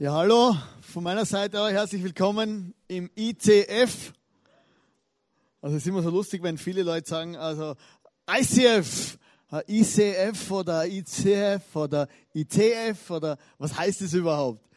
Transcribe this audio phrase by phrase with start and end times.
[0.00, 4.12] Ja, hallo, von meiner Seite auch herzlich willkommen im ICF.
[5.62, 7.76] Also es ist immer so lustig, wenn viele Leute sagen, also
[8.28, 9.16] ICF,
[9.68, 14.68] ICF oder ICF oder ITF oder was heißt es überhaupt?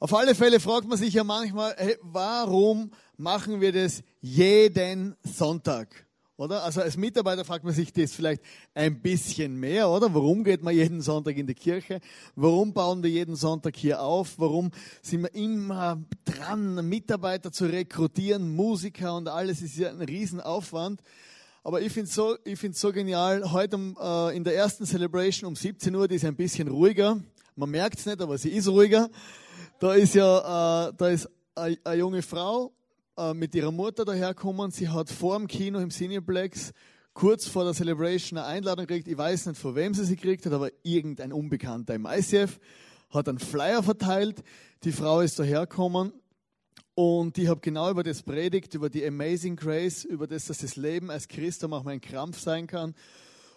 [0.00, 6.07] Auf alle Fälle fragt man sich ja manchmal, hey, warum machen wir das jeden Sonntag?
[6.38, 6.62] Oder?
[6.62, 8.40] Also als Mitarbeiter fragt man sich das vielleicht
[8.72, 10.14] ein bisschen mehr, oder?
[10.14, 11.98] Warum geht man jeden Sonntag in die Kirche?
[12.36, 14.38] Warum bauen wir jeden Sonntag hier auf?
[14.38, 14.70] Warum
[15.02, 21.02] sind wir immer dran, Mitarbeiter zu rekrutieren, Musiker und alles ist ja ein Riesenaufwand.
[21.64, 23.50] Aber ich finde es so, ich find's so genial.
[23.50, 27.20] Heute äh, in der ersten Celebration um 17 Uhr, die ist ein bisschen ruhiger.
[27.56, 29.10] Man merkt es nicht, aber sie ist ruhiger.
[29.80, 32.72] Da ist ja, äh, da ist eine junge Frau
[33.18, 34.70] äh, mit ihrer Mutter daherkommen.
[34.70, 36.72] Sie hat vor dem Kino im Cineplex
[37.14, 39.08] kurz vor der Celebration eine Einladung gekriegt.
[39.08, 42.60] Ich weiß nicht, von wem sie sie gekriegt hat, aber irgendein Unbekannter im ICF
[43.10, 44.44] hat einen Flyer verteilt.
[44.84, 46.12] Die Frau ist daherkommen
[46.94, 50.76] und ich habe genau über das predigt, über die Amazing Grace, über das, dass das
[50.76, 52.94] Leben als Christ auch manchmal ein Krampf sein kann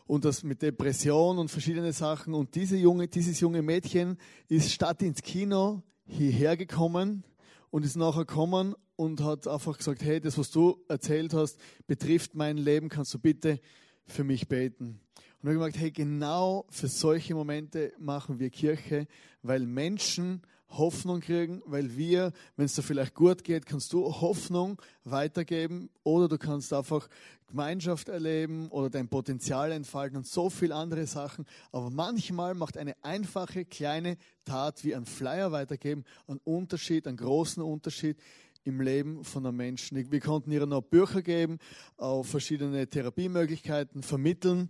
[0.07, 2.33] und das mit Depression und verschiedene Sachen.
[2.33, 7.23] Und diese junge, dieses junge Mädchen ist statt ins Kino hierher gekommen
[7.69, 11.57] und ist nachher gekommen und hat einfach gesagt, hey, das, was du erzählt hast,
[11.87, 13.59] betrifft mein Leben, kannst du bitte
[14.05, 14.99] für mich beten.
[15.41, 19.07] Und ich habe gesagt, hey, genau für solche Momente machen wir Kirche,
[19.41, 24.79] weil Menschen Hoffnung kriegen, weil wir, wenn es dir vielleicht gut geht, kannst du Hoffnung
[25.03, 27.09] weitergeben oder du kannst einfach
[27.47, 31.45] Gemeinschaft erleben oder dein Potenzial entfalten und so viele andere Sachen.
[31.71, 37.63] Aber manchmal macht eine einfache kleine Tat wie ein Flyer weitergeben einen Unterschied, einen großen
[37.63, 38.17] Unterschied
[38.63, 40.11] im Leben von einem Menschen.
[40.11, 41.57] Wir konnten ihr noch Bücher geben,
[41.97, 44.69] auch verschiedene Therapiemöglichkeiten vermitteln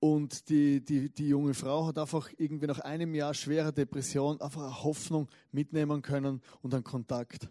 [0.00, 4.62] und die, die, die junge Frau hat einfach irgendwie nach einem Jahr schwerer Depression einfach
[4.62, 7.48] eine Hoffnung mitnehmen können und einen Kontakt.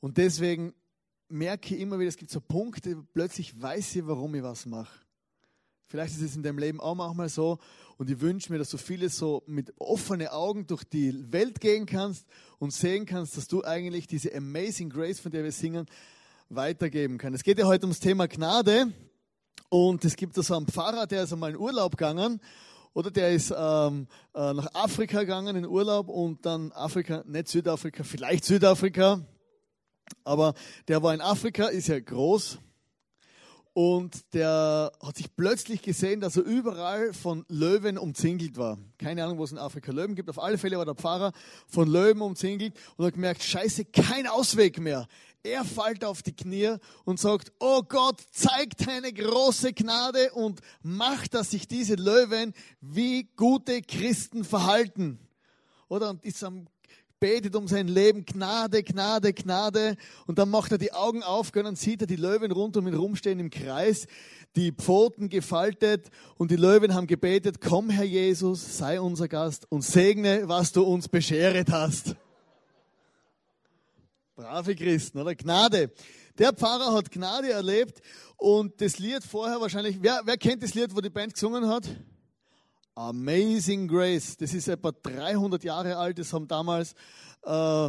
[0.00, 0.72] Und deswegen
[1.28, 5.04] merke ich immer wieder, es gibt so Punkte, plötzlich weiß ich, warum ich was mache.
[5.90, 7.58] Vielleicht ist es in deinem Leben auch manchmal so.
[7.98, 11.84] Und ich wünsche mir, dass du vieles so mit offenen Augen durch die Welt gehen
[11.84, 12.28] kannst
[12.60, 15.86] und sehen kannst, dass du eigentlich diese Amazing Grace, von der wir singen,
[16.48, 17.38] weitergeben kannst.
[17.38, 18.92] Es geht ja heute ums Thema Gnade.
[19.68, 22.40] Und es gibt da so einen Pfarrer, der ist einmal in Urlaub gegangen.
[22.94, 28.04] Oder der ist ähm, äh, nach Afrika gegangen in Urlaub und dann Afrika, nicht Südafrika,
[28.04, 29.20] vielleicht Südafrika,
[30.22, 30.54] aber
[30.86, 32.58] der war in Afrika, ist ja groß
[33.82, 38.76] und der hat sich plötzlich gesehen, dass er überall von Löwen umzingelt war.
[38.98, 40.28] Keine Ahnung, wo es in Afrika Löwen gibt.
[40.28, 41.32] Auf alle Fälle war der Pfarrer
[41.66, 45.06] von Löwen umzingelt und hat gemerkt, scheiße, kein Ausweg mehr.
[45.42, 46.76] Er fällt auf die Knie
[47.06, 52.52] und sagt, oh Gott, zeig deine große Gnade und mach, dass sich diese Löwen
[52.82, 55.18] wie gute Christen verhalten.
[55.88, 56.10] Oder?
[56.10, 56.66] Und ist am
[57.20, 59.96] betet um sein Leben, Gnade, Gnade, Gnade.
[60.26, 62.88] Und dann macht er die Augen auf und dann sieht er die Löwen rund um
[62.88, 64.06] ihn rumstehen im Kreis,
[64.56, 69.82] die Pfoten gefaltet und die Löwen haben gebetet, komm Herr Jesus, sei unser Gast und
[69.82, 72.16] segne, was du uns bescheret hast.
[74.34, 75.34] Brave Christen, oder?
[75.34, 75.92] Gnade.
[76.38, 78.00] Der Pfarrer hat Gnade erlebt
[78.38, 81.84] und das Lied vorher wahrscheinlich, wer, wer kennt das Lied, wo die Band gesungen hat?
[82.94, 84.36] Amazing Grace.
[84.36, 86.18] Das ist etwa 300 Jahre alt.
[86.18, 86.94] Das haben damals
[87.46, 87.86] äh,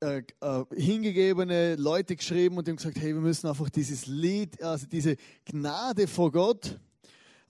[0.00, 4.86] äh, äh, hingegebene Leute geschrieben und haben gesagt, hey, wir müssen einfach dieses Lied, also
[4.86, 6.78] diese Gnade vor Gott,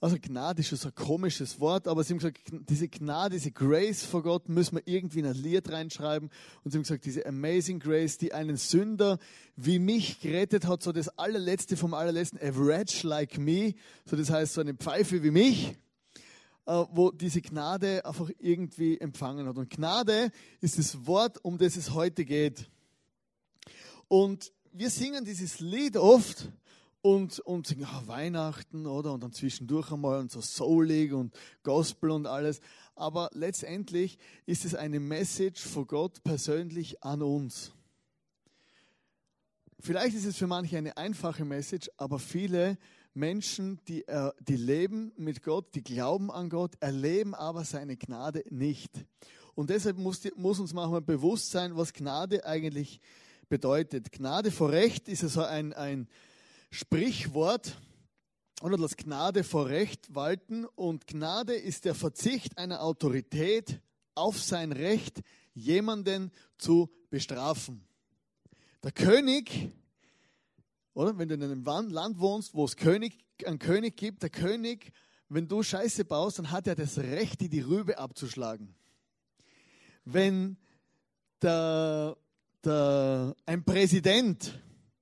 [0.03, 2.37] also Gnade ist schon so ein komisches Wort, aber sie haben gesagt,
[2.67, 6.29] diese Gnade, diese Grace vor Gott müssen wir irgendwie in ein Lied reinschreiben.
[6.61, 9.17] Und sie haben gesagt, diese Amazing Grace, die einen Sünder
[9.55, 13.75] wie mich gerettet hat, so das allerletzte vom allerletzten, a wretch like me,
[14.05, 15.77] so das heißt so eine Pfeife wie mich,
[16.65, 19.57] wo diese Gnade einfach irgendwie empfangen hat.
[19.57, 20.31] Und Gnade
[20.61, 22.69] ist das Wort, um das es heute geht.
[24.07, 26.49] Und wir singen dieses Lied oft,
[27.03, 29.13] und, und singen ach, Weihnachten, oder?
[29.13, 32.61] Und dann zwischendurch einmal und so Soulig und Gospel und alles.
[32.95, 37.73] Aber letztendlich ist es eine Message von Gott persönlich an uns.
[39.79, 42.77] Vielleicht ist es für manche eine einfache Message, aber viele
[43.13, 48.43] Menschen, die, äh, die leben mit Gott, die glauben an Gott, erleben aber seine Gnade
[48.49, 48.91] nicht.
[49.55, 52.99] Und deshalb muss, die, muss uns manchmal bewusst sein, was Gnade eigentlich
[53.49, 54.11] bedeutet.
[54.11, 56.07] Gnade vor Recht ist also ein, ein,
[56.73, 57.77] Sprichwort
[58.63, 63.79] oder das Gnade vor Recht walten und Gnade ist der Verzicht einer Autorität
[64.15, 65.21] auf sein Recht,
[65.53, 67.85] jemanden zu bestrafen.
[68.81, 69.71] Der König,
[70.93, 74.91] oder wenn du in einem Land wohnst, wo es König, einen König gibt, der König,
[75.29, 78.75] wenn du Scheiße baust, dann hat er das Recht, dir die Rübe abzuschlagen.
[80.05, 80.57] Wenn
[81.41, 82.15] der,
[82.63, 84.61] der, ein Präsident,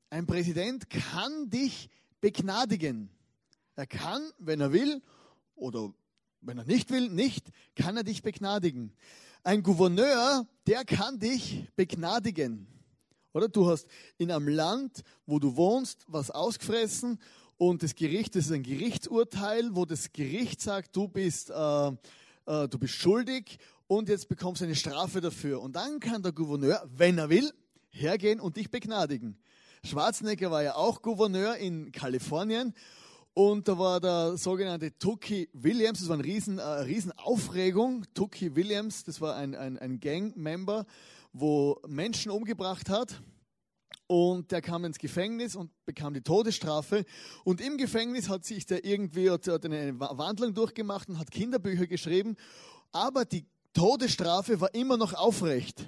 [0.10, 1.90] ein Präsident kann dich
[2.22, 3.10] begnadigen.
[3.76, 5.02] Er kann, wenn er will,
[5.56, 5.94] oder
[6.42, 8.94] wenn er nicht will, nicht, kann er dich begnadigen.
[9.44, 12.68] Ein Gouverneur, der kann dich begnadigen.
[13.34, 13.88] Oder du hast
[14.18, 17.20] in einem Land, wo du wohnst, was ausgefressen
[17.58, 22.68] und das Gericht, das ist ein Gerichtsurteil, wo das Gericht sagt, du bist, äh, äh,
[22.68, 25.62] du bist schuldig und jetzt bekommst du eine Strafe dafür.
[25.62, 27.52] Und dann kann der Gouverneur, wenn er will,
[27.90, 29.38] hergehen und dich begnadigen.
[29.84, 32.74] Schwarzenegger war ja auch Gouverneur in Kalifornien
[33.34, 38.04] und da war der sogenannte Tucky Williams, das war eine riesen, äh, Riesenaufregung.
[38.14, 40.86] Tucky Williams, das war ein, ein, ein Gang-Member,
[41.34, 43.22] wo Menschen umgebracht hat.
[44.08, 47.06] Und der kam ins Gefängnis und bekam die Todesstrafe.
[47.46, 52.36] Und im Gefängnis hat sich der irgendwie eine Wandlung durchgemacht und hat Kinderbücher geschrieben.
[52.92, 55.88] Aber die Todesstrafe war immer noch aufrecht.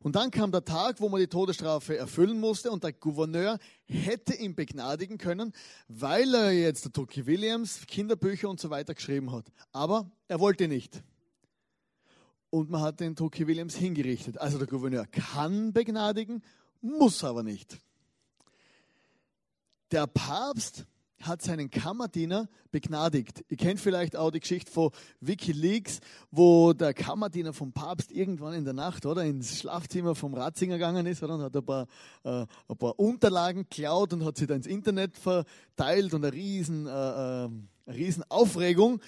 [0.00, 4.34] Und dann kam der Tag, wo man die Todesstrafe erfüllen musste und der Gouverneur hätte
[4.34, 5.52] ihn begnadigen können,
[5.88, 9.46] weil er jetzt der Tokyo Williams Kinderbücher und so weiter geschrieben hat.
[9.72, 11.02] Aber er wollte nicht.
[12.50, 14.40] Und man hat den Tokyo Williams hingerichtet.
[14.40, 16.42] Also der Gouverneur kann begnadigen,
[16.80, 17.78] muss aber nicht.
[19.90, 20.86] Der Papst
[21.20, 23.44] hat seinen Kammerdiener begnadigt.
[23.48, 24.90] Ihr kennt vielleicht auch die Geschichte von
[25.20, 26.00] Wikileaks,
[26.30, 31.06] wo der Kammerdiener vom Papst irgendwann in der Nacht oder ins Schlafzimmer vom Ratzinger gegangen
[31.06, 31.86] ist oder, und hat ein paar,
[32.24, 36.86] äh, ein paar Unterlagen klaut und hat sie dann ins Internet verteilt und eine riesen,
[36.86, 39.00] äh, äh, eine riesen Aufregung.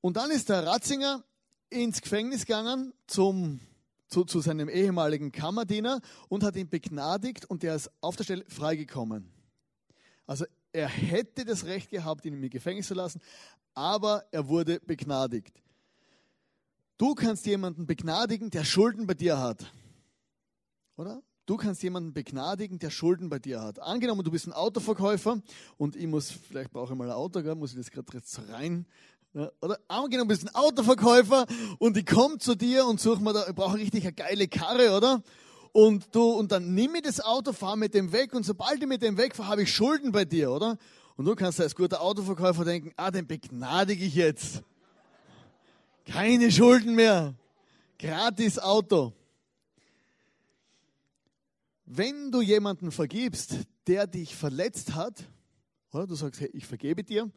[0.00, 1.24] Und dann ist der Ratzinger
[1.70, 3.60] ins Gefängnis gegangen zum
[4.08, 8.44] zu, zu seinem ehemaligen Kammerdiener und hat ihn begnadigt und der ist auf der Stelle
[8.48, 9.32] freigekommen.
[10.26, 13.20] Also er hätte das Recht gehabt, ihn im Gefängnis zu lassen,
[13.74, 15.62] aber er wurde begnadigt.
[16.98, 19.70] Du kannst jemanden begnadigen, der Schulden bei dir hat.
[20.96, 21.22] Oder?
[21.44, 23.78] Du kannst jemanden begnadigen, der Schulden bei dir hat.
[23.78, 25.40] Angenommen, du bist ein Autoverkäufer
[25.76, 28.40] und ich muss, vielleicht brauche ich mal ein Auto, muss ich das gerade jetzt
[29.36, 29.48] rein.
[29.60, 31.46] Oder angenommen, du bist ein Autoverkäufer
[31.78, 34.96] und ich komme zu dir und suche mir da, ich brauche richtig eine geile Karre,
[34.96, 35.22] oder?
[35.76, 38.88] und du, und dann nimm mir das Auto, fahr mit dem weg und sobald ich
[38.88, 40.78] mit dem wegfahre, habe ich Schulden bei dir, oder?
[41.16, 44.62] Und du kannst als guter Autoverkäufer denken, ah, den begnadige ich jetzt.
[46.06, 47.34] Keine Schulden mehr.
[47.98, 49.12] Gratis Auto.
[51.84, 53.56] Wenn du jemanden vergibst,
[53.86, 55.24] der dich verletzt hat,
[55.92, 57.30] oder du sagst, hey, ich vergebe dir,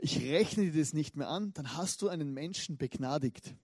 [0.00, 3.54] ich rechne dir das nicht mehr an, dann hast du einen Menschen begnadigt.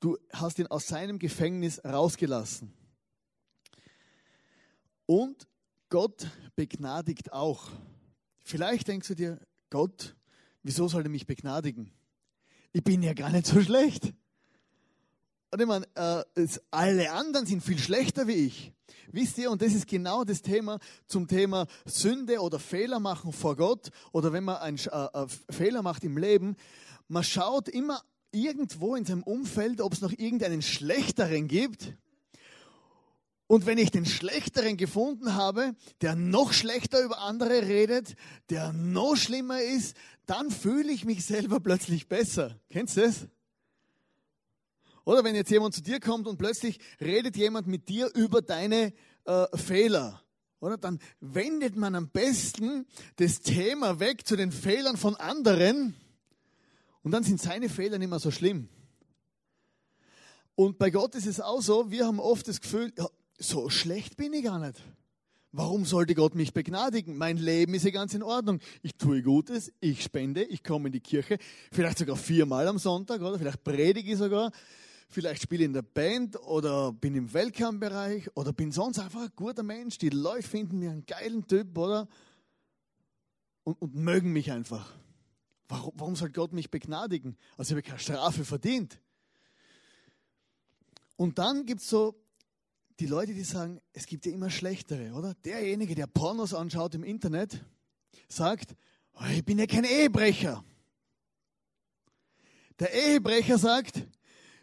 [0.00, 2.72] Du hast ihn aus seinem Gefängnis rausgelassen.
[5.06, 5.46] Und
[5.88, 7.70] Gott begnadigt auch.
[8.42, 9.40] Vielleicht denkst du dir,
[9.70, 10.16] Gott,
[10.62, 11.92] wieso soll er mich begnadigen?
[12.72, 14.12] Ich bin ja gar nicht so schlecht.
[15.60, 18.72] Ich meine, äh, alle anderen sind viel schlechter wie ich.
[19.12, 23.56] Wisst ihr, und das ist genau das Thema zum Thema Sünde oder Fehler machen vor
[23.56, 26.56] Gott oder wenn man einen äh, äh, Fehler macht im Leben.
[27.08, 31.94] Man schaut immer irgendwo in seinem Umfeld, ob es noch irgendeinen schlechteren gibt.
[33.46, 38.16] Und wenn ich den schlechteren gefunden habe, der noch schlechter über andere redet,
[38.50, 42.58] der noch schlimmer ist, dann fühle ich mich selber plötzlich besser.
[42.70, 43.28] Kennst du das?
[45.06, 48.92] Oder wenn jetzt jemand zu dir kommt und plötzlich redet jemand mit dir über deine
[49.24, 50.20] äh, Fehler.
[50.58, 55.94] Oder dann wendet man am besten das Thema weg zu den Fehlern von anderen
[57.02, 58.68] und dann sind seine Fehler nicht mehr so schlimm.
[60.56, 63.06] Und bei Gott ist es auch so, wir haben oft das Gefühl, ja,
[63.38, 64.82] so schlecht bin ich gar nicht.
[65.52, 67.16] Warum sollte Gott mich begnadigen?
[67.16, 68.58] Mein Leben ist ja ganz in Ordnung.
[68.82, 71.38] Ich tue Gutes, ich spende, ich komme in die Kirche,
[71.70, 74.50] vielleicht sogar viermal am Sonntag, oder vielleicht predige ich sogar,
[75.08, 79.32] vielleicht spiele ich in der Band oder bin im Weltkampfbereich oder bin sonst einfach ein
[79.36, 79.98] guter Mensch.
[79.98, 82.08] Die Leute finden mir einen geilen Typ, oder?
[83.64, 84.92] Und, und mögen mich einfach.
[85.68, 87.36] Warum, warum soll Gott mich begnadigen?
[87.56, 89.00] Also ich habe keine Strafe verdient.
[91.16, 92.14] Und dann gibt es so
[93.00, 95.34] die Leute, die sagen, es gibt ja immer schlechtere, oder?
[95.44, 97.64] Derjenige, der Pornos anschaut im Internet,
[98.28, 98.74] sagt,
[99.14, 100.64] oh, ich bin ja kein Ehebrecher.
[102.78, 104.06] Der Ehebrecher sagt,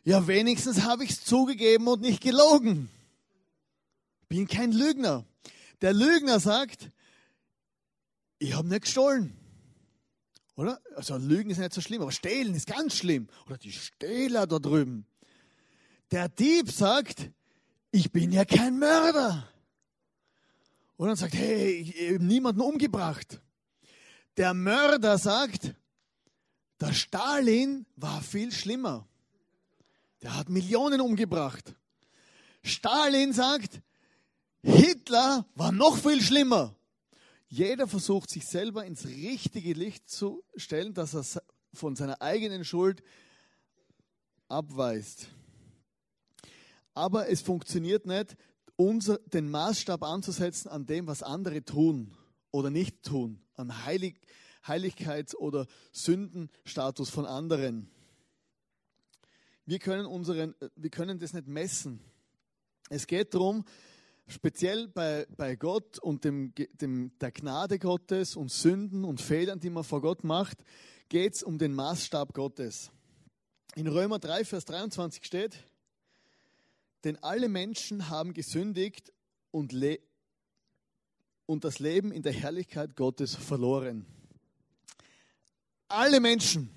[0.04, 2.90] ja wenigstens habe ich es zugegeben und nicht gelogen.
[4.30, 5.26] Bin kein Lügner.
[5.82, 6.90] Der Lügner sagt,
[8.40, 9.38] ich habe nicht gestohlen.
[10.56, 10.80] Oder?
[10.96, 13.28] Also Lügen ist nicht so schlimm, aber Stehlen ist ganz schlimm.
[13.46, 15.06] Oder die Stehler da drüben.
[16.12, 17.32] Der Dieb sagt,
[17.92, 19.48] ich bin ja kein Mörder.
[20.96, 23.42] Und dann sagt, hey, ich habe niemanden umgebracht.
[24.38, 25.74] Der Mörder sagt,
[26.80, 29.08] der Stalin war viel schlimmer.
[30.24, 31.76] Der hat Millionen umgebracht.
[32.64, 33.82] Stalin sagt,
[34.64, 36.76] Hitler war noch viel schlimmer.
[37.48, 43.04] Jeder versucht sich selber ins richtige Licht zu stellen, dass er von seiner eigenen Schuld
[44.48, 45.28] abweist.
[46.94, 48.38] Aber es funktioniert nicht,
[48.76, 52.16] unser, den Maßstab anzusetzen an dem, was andere tun
[52.52, 54.20] oder nicht tun, an Heilig,
[54.66, 57.92] Heiligkeits- oder Sündenstatus von anderen.
[59.66, 62.02] Wir können, unseren, wir können das nicht messen.
[62.90, 63.64] Es geht darum,
[64.28, 69.70] speziell bei, bei Gott und dem, dem, der Gnade Gottes und Sünden und Fehlern, die
[69.70, 70.58] man vor Gott macht,
[71.08, 72.92] geht es um den Maßstab Gottes.
[73.76, 75.58] In Römer 3, Vers 23 steht,
[77.06, 79.14] denn alle Menschen haben gesündigt
[79.52, 80.00] und, le
[81.46, 84.06] und das Leben in der Herrlichkeit Gottes verloren.
[85.88, 86.70] Alle Menschen.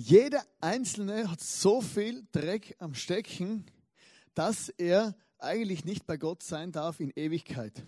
[0.00, 3.64] Jeder Einzelne hat so viel Dreck am Stecken,
[4.32, 7.84] dass er eigentlich nicht bei Gott sein darf in Ewigkeit.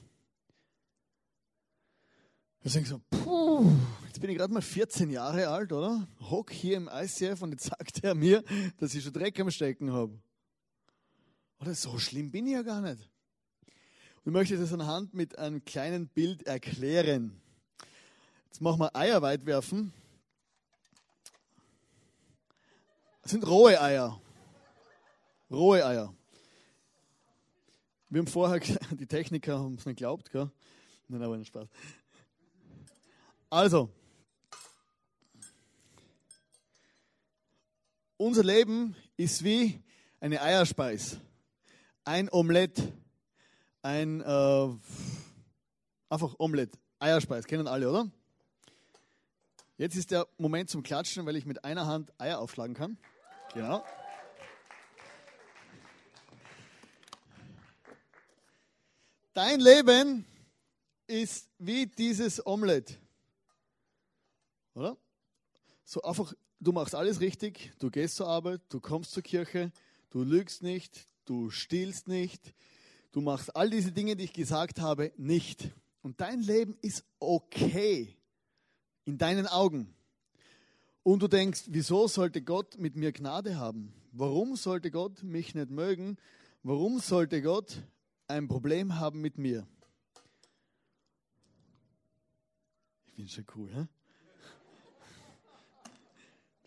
[2.62, 3.71] Wir denken so, puh,
[4.09, 6.09] jetzt bin ich gerade mal 14 Jahre alt, oder?
[6.19, 8.43] Hock hier im ICF und jetzt sagt er mir,
[8.79, 10.19] dass ich schon Dreck am Stecken habe.
[11.61, 13.09] Oder so schlimm bin ich ja gar nicht.
[14.25, 17.40] Ich möchte das anhand mit einem kleinen Bild erklären.
[18.47, 19.93] Jetzt machen wir Eier weit werfen.
[23.20, 24.21] Das sind rohe Eier.
[25.51, 26.13] Rohe Eier.
[28.09, 28.59] Wir haben vorher,
[28.91, 30.51] die Techniker haben es nicht geglaubt, gell?
[31.09, 31.69] Nein, aber nicht Spaß.
[33.49, 33.91] Also,
[38.17, 39.81] unser Leben ist wie
[40.21, 41.19] eine Eierspeis,
[42.05, 42.83] ein Omelett,
[43.83, 44.69] ein äh,
[46.09, 48.11] einfach Omelett, Eierspeis, kennen alle, oder?
[49.79, 52.99] Jetzt ist der Moment zum Klatschen, weil ich mit einer Hand Eier aufschlagen kann.
[53.52, 53.85] Genau.
[59.33, 60.25] Dein Leben
[61.09, 62.99] ist wie dieses Omelett.
[64.75, 64.97] Oder?
[65.85, 69.73] So einfach, du machst alles richtig, du gehst zur Arbeit, du kommst zur Kirche,
[70.11, 72.54] du lügst nicht, du stiehlst nicht,
[73.11, 75.71] du machst all diese Dinge, die ich gesagt habe, nicht.
[76.02, 78.16] Und dein Leben ist okay
[79.04, 79.92] in deinen Augen.
[81.11, 83.93] Und du denkst, wieso sollte Gott mit mir Gnade haben?
[84.12, 86.19] Warum sollte Gott mich nicht mögen?
[86.62, 87.83] Warum sollte Gott
[88.29, 89.67] ein Problem haben mit mir.
[93.07, 93.87] Ich finde schon cool, hä?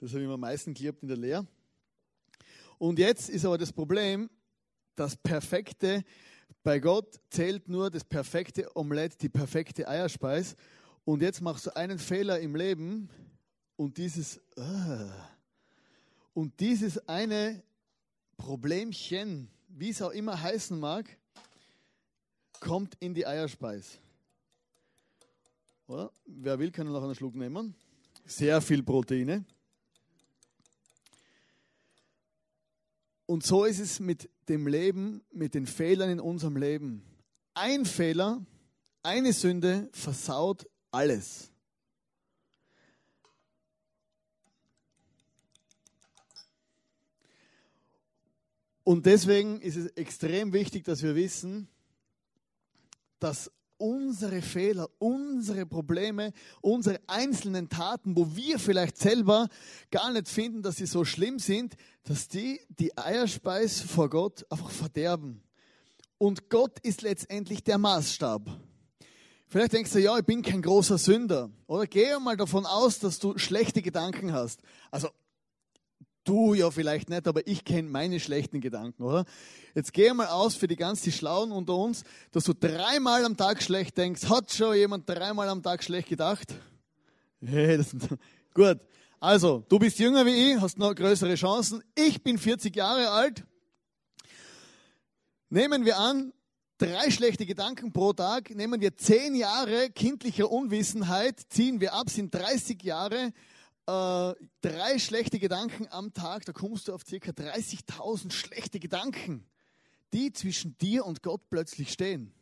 [0.01, 1.47] Das habe ich mir am meisten geliebt in der Lehre.
[2.79, 4.29] Und jetzt ist aber das Problem,
[4.97, 6.03] das perfekte,
[6.63, 10.57] bei Gott zählt nur das perfekte Omelett, die perfekte Eierspeis.
[11.05, 13.09] Und jetzt machst du einen Fehler im Leben
[13.75, 15.10] und dieses, uh,
[16.34, 17.63] und dieses eine
[18.38, 21.18] Problemchen, wie es auch immer heißen mag,
[22.60, 24.00] kommt in die Eierspeis.
[25.88, 26.12] Oder?
[26.25, 27.75] Wer will, kann noch einen Schluck nehmen.
[28.25, 29.46] Sehr viel Proteine.
[33.25, 37.03] Und so ist es mit dem Leben, mit den Fehlern in unserem Leben.
[37.53, 38.46] Ein Fehler,
[39.01, 41.52] eine Sünde versaut alles.
[48.83, 51.67] Und deswegen ist es extrem wichtig, dass wir wissen,
[53.19, 59.47] dass unsere Fehler, unsere Probleme, unsere einzelnen Taten, wo wir vielleicht selber
[59.91, 64.69] gar nicht finden, dass sie so schlimm sind, dass die die Eierspeis vor Gott einfach
[64.69, 65.41] verderben.
[66.17, 68.49] Und Gott ist letztendlich der Maßstab.
[69.47, 71.49] Vielleicht denkst du, ja, ich bin kein großer Sünder.
[71.67, 74.61] Oder gehe mal davon aus, dass du schlechte Gedanken hast.
[74.89, 75.09] Also
[76.24, 79.25] Du ja vielleicht nicht, aber ich kenne meine schlechten Gedanken, oder?
[79.75, 83.36] Jetzt geh mal aus für die ganz die Schlauen unter uns, dass du dreimal am
[83.36, 84.30] Tag schlecht denkst.
[84.30, 86.53] Hat schon jemand dreimal am Tag schlecht gedacht?
[87.42, 87.96] Hey, das,
[88.53, 88.80] gut.
[89.20, 91.84] Also, du bist jünger wie ich, hast noch größere Chancen.
[91.96, 93.44] Ich bin 40 Jahre alt.
[95.50, 96.34] Nehmen wir an,
[96.77, 102.34] drei schlechte Gedanken pro Tag, nehmen wir zehn Jahre kindlicher Unwissenheit, ziehen wir ab, sind
[102.34, 103.32] 30 Jahre
[103.85, 107.15] äh, drei schlechte Gedanken am Tag, da kommst du auf ca.
[107.15, 109.45] 30.000 schlechte Gedanken,
[110.13, 112.33] die zwischen dir und Gott plötzlich stehen.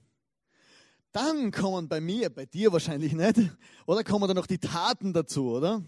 [1.12, 3.38] Dann kommen bei mir, bei dir wahrscheinlich nicht,
[3.86, 5.84] oder kommen dann noch die Taten dazu, oder?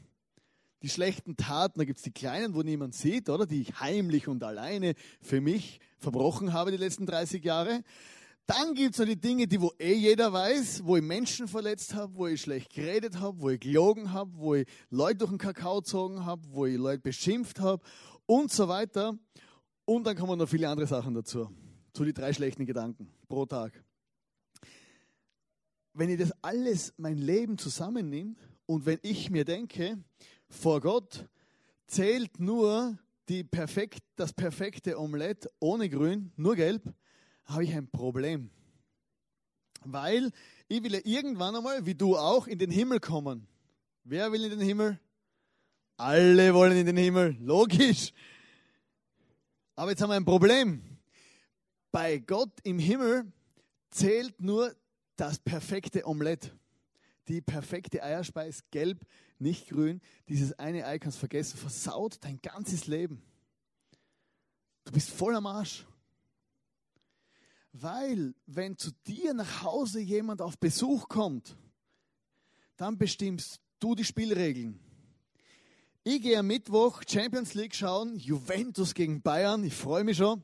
[0.81, 3.45] Die schlechten Taten, da gibt es die kleinen, wo niemand sieht, oder?
[3.45, 7.83] Die ich heimlich und alleine für mich verbrochen habe die letzten 30 Jahre.
[8.46, 11.94] Dann gibt es noch die Dinge, die wo eh jeder weiß, wo ich Menschen verletzt
[11.94, 15.38] habe, wo ich schlecht geredet habe, wo ich gelogen habe, wo ich Leute durch den
[15.38, 17.82] Kakao gezogen habe, wo ich Leute beschimpft habe
[18.26, 19.18] und so weiter.
[19.86, 21.50] Und dann kommen noch viele andere Sachen dazu.
[21.94, 23.82] Zu die drei schlechten Gedanken pro Tag.
[25.94, 28.36] Wenn ich das alles, mein Leben zusammennehme
[28.66, 30.04] und wenn ich mir denke,
[30.50, 31.30] vor Gott
[31.88, 32.98] zählt nur
[33.30, 36.94] die perfekt, das perfekte Omelett ohne Grün, nur Gelb,
[37.46, 38.50] habe ich ein Problem.
[39.84, 40.32] Weil
[40.68, 43.48] ich will ja irgendwann einmal, wie du auch, in den Himmel kommen.
[44.04, 45.00] Wer will in den Himmel?
[45.98, 48.14] Alle wollen in den Himmel, logisch.
[49.76, 50.84] Aber jetzt haben wir ein Problem.
[51.92, 53.32] Bei Gott im Himmel
[53.92, 54.76] zählt nur
[55.16, 56.56] das perfekte Omelett.
[57.28, 59.06] Die perfekte Eierspeis, gelb,
[59.40, 60.02] nicht grün.
[60.28, 63.22] Dieses eine Ei kannst vergessen, versaut dein ganzes Leben.
[64.86, 65.86] Du bist voll am Arsch.
[67.74, 71.58] Weil, wenn zu dir nach Hause jemand auf Besuch kommt,
[72.77, 74.80] dann bestimmst du die Spielregeln.
[76.03, 80.44] Ich gehe am Mittwoch Champions League schauen, Juventus gegen Bayern, ich freue mich schon.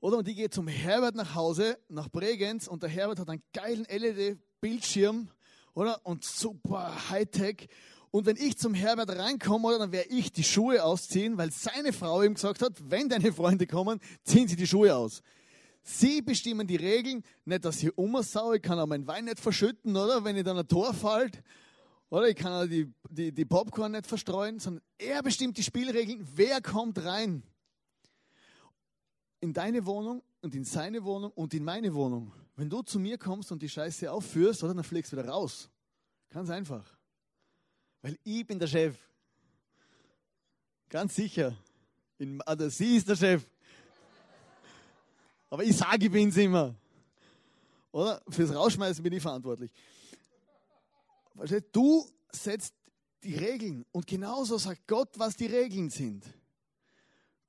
[0.00, 3.42] Oder und ich gehe zum Herbert nach Hause, nach Bregenz, und der Herbert hat einen
[3.52, 5.28] geilen LED-Bildschirm,
[5.74, 6.00] oder?
[6.06, 7.68] Und super Hightech.
[8.10, 11.92] Und wenn ich zum Herbert reinkomme, oder, dann werde ich die Schuhe ausziehen, weil seine
[11.92, 15.22] Frau ihm gesagt hat, wenn deine Freunde kommen, ziehen sie die Schuhe aus.
[15.82, 19.96] Sie bestimmen die Regeln, nicht, dass ich umsau, ich kann auch meinen Wein nicht verschütten,
[19.96, 20.24] oder?
[20.24, 21.42] Wenn ich dann ein Tor fällt,
[22.10, 22.28] oder?
[22.28, 26.60] Ich kann auch die, die, die Popcorn nicht verstreuen, sondern er bestimmt die Spielregeln, wer
[26.60, 27.42] kommt rein.
[29.40, 32.32] In deine Wohnung und in seine Wohnung und in meine Wohnung.
[32.56, 35.70] Wenn du zu mir kommst und die Scheiße aufführst, oder, dann fliegst du wieder raus.
[36.28, 36.84] Ganz einfach.
[38.02, 38.98] Weil ich bin der Chef.
[40.90, 41.56] Ganz sicher.
[42.18, 43.49] In, also sie ist der Chef.
[45.50, 46.74] Aber ich sage, ich bin's immer.
[47.92, 48.22] Oder?
[48.28, 49.72] Fürs Rausschmeißen bin ich verantwortlich.
[51.72, 52.74] Du setzt
[53.22, 56.24] die Regeln und genauso sagt Gott, was die Regeln sind.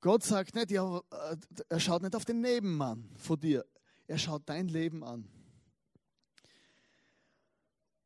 [0.00, 1.00] Gott sagt nicht, äh,
[1.68, 3.64] er schaut nicht auf den Nebenmann von dir,
[4.08, 5.28] er schaut dein Leben an.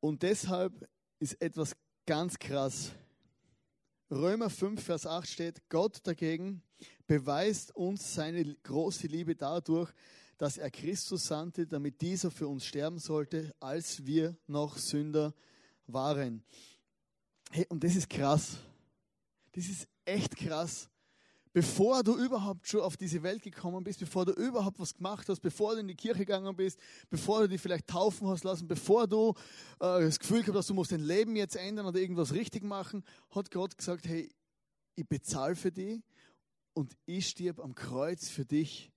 [0.01, 2.93] Und deshalb ist etwas ganz krass.
[4.11, 6.63] Römer 5, Vers 8 steht, Gott dagegen
[7.09, 9.91] beweist uns seine große Liebe dadurch,
[10.39, 15.35] dass er Christus sandte, damit dieser für uns sterben sollte, als wir noch Sünder
[15.89, 16.45] waren.
[17.51, 18.59] Hey, und das ist krass.
[19.53, 20.89] Das ist echt krass.
[21.57, 25.41] Bevor du überhaupt schon auf diese Welt gekommen bist, bevor du überhaupt was gemacht hast,
[25.41, 29.07] bevor du in die Kirche gegangen bist, bevor du dich vielleicht taufen hast lassen, bevor
[29.07, 29.31] du
[29.81, 33.03] äh, das Gefühl gehabt hast, du musst dein Leben jetzt ändern oder irgendwas richtig machen,
[33.31, 34.29] hat Gott gesagt, hey,
[34.97, 36.03] ich bezahle für dich
[36.75, 38.93] und ich stirb am Kreuz für dich,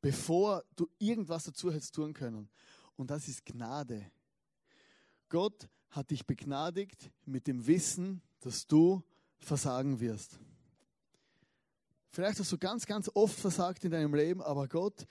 [0.00, 2.48] bevor du irgendwas dazu hättest tun können.
[2.94, 4.12] Und das ist Gnade.
[5.28, 9.02] Gott hat dich begnadigt mit dem Wissen, dass du
[9.40, 10.38] versagen wirst.
[12.16, 15.04] Vielleicht hast du ganz, ganz oft versagt in deinem Leben, aber Gott,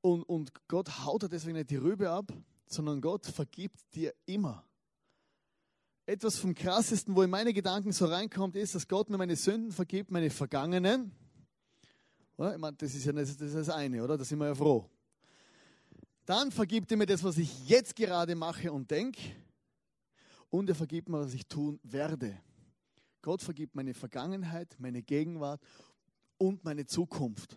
[0.00, 2.32] und, und Gott haut dir deswegen nicht die Rübe ab,
[2.64, 4.64] sondern Gott vergibt dir immer.
[6.06, 9.72] Etwas vom Krassesten, wo in meine Gedanken so reinkommt, ist, dass Gott mir meine Sünden
[9.72, 11.12] vergibt, meine vergangenen,
[12.38, 12.54] oder?
[12.54, 14.16] Ich meine, das ist ja das, ist das eine, oder?
[14.16, 14.88] Da sind wir ja froh.
[16.24, 19.20] Dann vergibt er mir das, was ich jetzt gerade mache und denke.
[20.48, 22.40] Und er vergibt mir, was ich tun werde.
[23.20, 25.60] Gott vergibt meine Vergangenheit, meine Gegenwart
[26.42, 27.56] und meine Zukunft.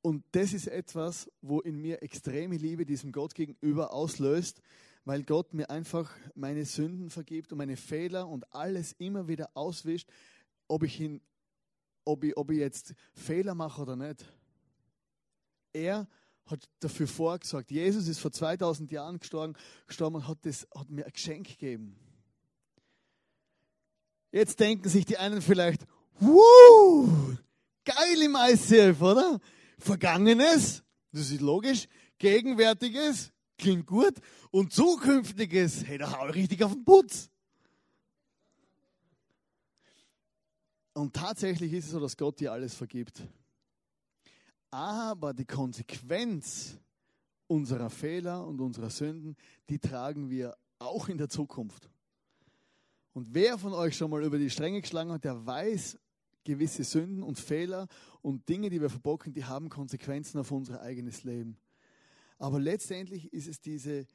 [0.00, 4.62] Und das ist etwas, wo in mir extreme Liebe diesem Gott gegenüber auslöst,
[5.04, 10.08] weil Gott mir einfach meine Sünden vergibt und meine Fehler und alles immer wieder auswischt,
[10.66, 11.20] ob ich ihn
[12.06, 14.24] ob ich, ob ich jetzt Fehler mache oder nicht.
[15.74, 16.08] Er
[16.46, 17.70] hat dafür vorgesorgt.
[17.70, 19.54] Jesus ist vor 2000 Jahren gestorben,
[19.86, 21.96] gestorben und hat, das, hat mir ein Geschenk gegeben.
[24.32, 25.86] Jetzt denken sich die einen vielleicht,
[26.20, 27.36] wuh,
[27.84, 29.40] geil im ICF, oder?
[29.78, 34.14] Vergangenes, das ist logisch, Gegenwärtiges, klingt gut,
[34.50, 37.30] und Zukünftiges, hey, da hau ich richtig auf den Putz.
[40.92, 43.22] Und tatsächlich ist es so, dass Gott dir alles vergibt.
[44.70, 46.78] Aber die Konsequenz
[47.46, 49.36] unserer Fehler und unserer Sünden,
[49.68, 51.90] die tragen wir auch in der Zukunft.
[53.12, 55.98] Und wer von euch schon mal über die Stränge geschlagen hat, der weiß,
[56.44, 57.86] gewisse Sünden und Fehler
[58.22, 61.58] und Dinge, die wir verbocken, die haben Konsequenzen auf unser eigenes Leben.
[62.38, 64.06] Aber letztendlich ist es diese,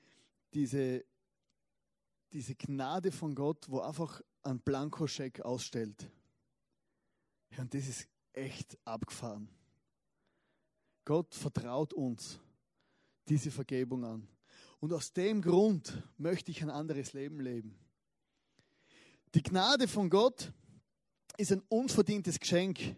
[0.53, 1.05] diese,
[2.33, 6.09] diese Gnade von Gott, wo einfach ein Blankoscheck ausstellt.
[7.51, 9.49] Ja, und das ist echt abgefahren.
[11.05, 12.39] Gott vertraut uns
[13.27, 14.27] diese Vergebung an.
[14.79, 17.77] Und aus dem Grund möchte ich ein anderes Leben leben.
[19.33, 20.51] Die Gnade von Gott
[21.37, 22.95] ist ein unverdientes Geschenk.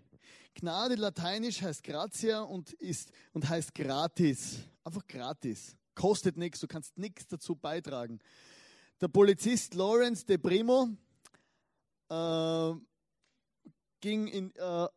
[0.55, 4.59] Gnade lateinisch heißt gratia und, ist, und heißt gratis.
[4.83, 5.75] Einfach gratis.
[5.93, 8.19] Kostet nichts, du kannst nichts dazu beitragen.
[8.99, 10.89] Der Polizist Lawrence de Primo
[12.09, 12.73] äh,
[13.99, 14.87] ging in, äh,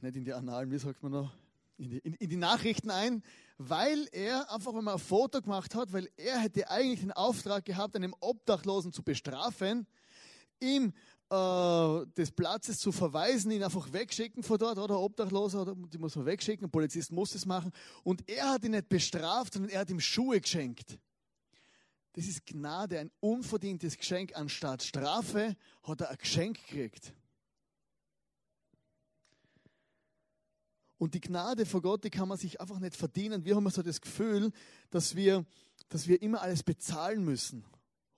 [0.00, 1.32] nicht in die Annalen, wie sagt man noch,
[1.76, 3.22] in die, in, in die Nachrichten ein,
[3.58, 7.94] weil er einfach mal ein Foto gemacht hat, weil er hätte eigentlich den Auftrag gehabt,
[7.94, 9.86] einen Obdachlosen zu bestrafen,
[10.60, 10.92] ihm
[11.30, 16.24] des Platzes zu verweisen, ihn einfach wegschicken von dort, oder Obdachloser, oder, die muss man
[16.24, 17.70] wegschicken, ein Polizist muss das machen.
[18.02, 20.98] Und er hat ihn nicht bestraft, sondern er hat ihm Schuhe geschenkt.
[22.14, 24.34] Das ist Gnade, ein unverdientes Geschenk.
[24.34, 27.12] Anstatt Strafe hat er ein Geschenk gekriegt.
[30.96, 33.44] Und die Gnade vor Gott, die kann man sich einfach nicht verdienen.
[33.44, 34.50] Wir haben so das Gefühl,
[34.90, 35.46] dass wir,
[35.90, 37.64] dass wir immer alles bezahlen müssen.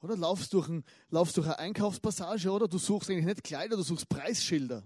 [0.03, 2.69] Oder laufst durch, ein, laufst durch eine Einkaufspassage, oder?
[2.69, 4.83] Du suchst eigentlich nicht Kleider, du suchst Preisschilder,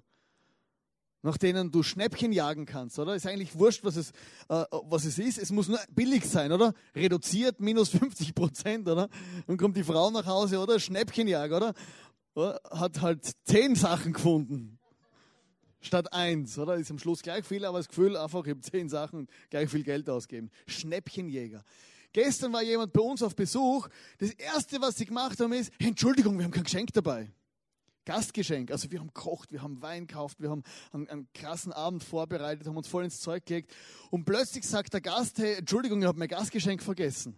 [1.23, 3.15] nach denen du Schnäppchen jagen kannst, oder?
[3.15, 4.11] Ist eigentlich wurscht, was es,
[4.49, 5.39] äh, was es ist.
[5.39, 6.75] Es muss nur billig sein, oder?
[6.97, 9.09] Reduziert minus 50 Prozent, oder?
[9.47, 10.81] Dann kommt die Frau nach Hause, oder?
[10.81, 11.75] Schnäppchenjagd, oder?
[12.71, 14.81] Hat halt zehn Sachen gefunden.
[15.81, 16.75] Statt eins, oder?
[16.75, 19.85] Ist am Schluss gleich viel, aber das Gefühl, einfach, ich habe zehn Sachen gleich viel
[19.85, 20.51] Geld ausgeben.
[20.67, 21.63] Schnäppchenjäger.
[22.15, 23.89] Gestern war jemand bei uns auf Besuch.
[24.19, 27.29] Das erste, was sie gemacht haben, ist, Entschuldigung, wir haben kein Geschenk dabei.
[28.05, 28.71] Gastgeschenk.
[28.71, 32.69] Also wir haben gekocht, wir haben Wein gekauft, wir haben einen, einen, krassen Abend vorbereitet,
[32.69, 33.75] haben uns voll ins Zeug gelegt.
[34.11, 37.37] Und plötzlich sagt der Gast, hey, Entschuldigung, ich habe mein Gastgeschenk vergessen.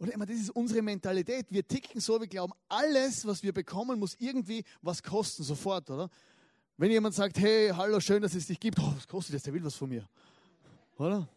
[0.00, 1.46] Oder immer, das ist unsere Mentalität.
[1.50, 6.10] Wir ticken so, wir glauben, alles, was wir bekommen, muss irgendwie was kosten, sofort, oder?
[6.76, 9.54] Wenn jemand sagt, hey, hallo, schön, dass es dich gibt, oh, was kostet das, der
[9.54, 10.08] will was von mir.
[10.98, 11.28] Oder?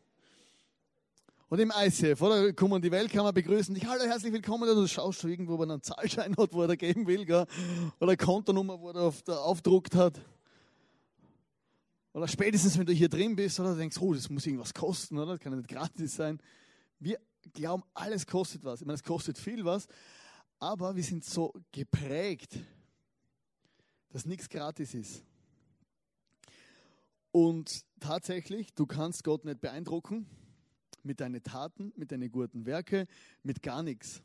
[1.50, 2.54] Und im ICF, oder?
[2.54, 4.66] Kommen die Weltkammer begrüßen dich, hallo, herzlich willkommen.
[4.66, 7.26] Oder du schaust schon irgendwo, wo man einen Zahlschein hat, wo er da geben will,
[7.26, 7.48] gell?
[8.00, 10.22] oder eine Kontonummer, wo er auf der aufdruckt hat.
[12.14, 15.32] Oder spätestens, wenn du hier drin bist, oder denkst, oh, das muss irgendwas kosten, oder?
[15.32, 16.40] Das kann ja nicht gratis sein.
[17.00, 17.20] Wir
[17.52, 18.82] glauben, alles kostet was.
[18.82, 19.88] Ich meine, es kostet viel was,
[20.60, 22.60] aber wir sind so geprägt,
[24.10, 25.24] dass nichts gratis ist.
[27.32, 30.28] Und tatsächlich, du kannst Gott nicht beeindrucken
[31.04, 33.08] mit deinen Taten, mit deinen guten Werken,
[33.44, 34.22] mit gar nichts.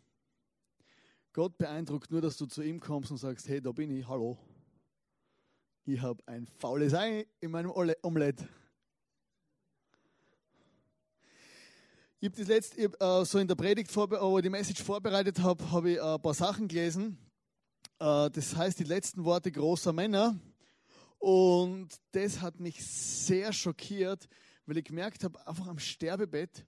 [1.33, 4.39] Gott beeindruckt nur, dass du zu ihm kommst und sagst, hey, da bin ich, hallo.
[5.85, 8.49] Ich habe ein faules Ei in meinem Omelette.
[12.21, 14.83] Ich habe das letzte, ich hab, äh, so in der Predigt, wo ich die Message
[14.83, 17.19] vorbereitet habe, habe ich äh, ein paar Sachen gelesen.
[17.99, 20.39] Äh, das heißt, die letzten Worte großer Männer.
[21.19, 24.29] Und das hat mich sehr schockiert,
[24.67, 26.67] weil ich gemerkt habe, einfach am Sterbebett,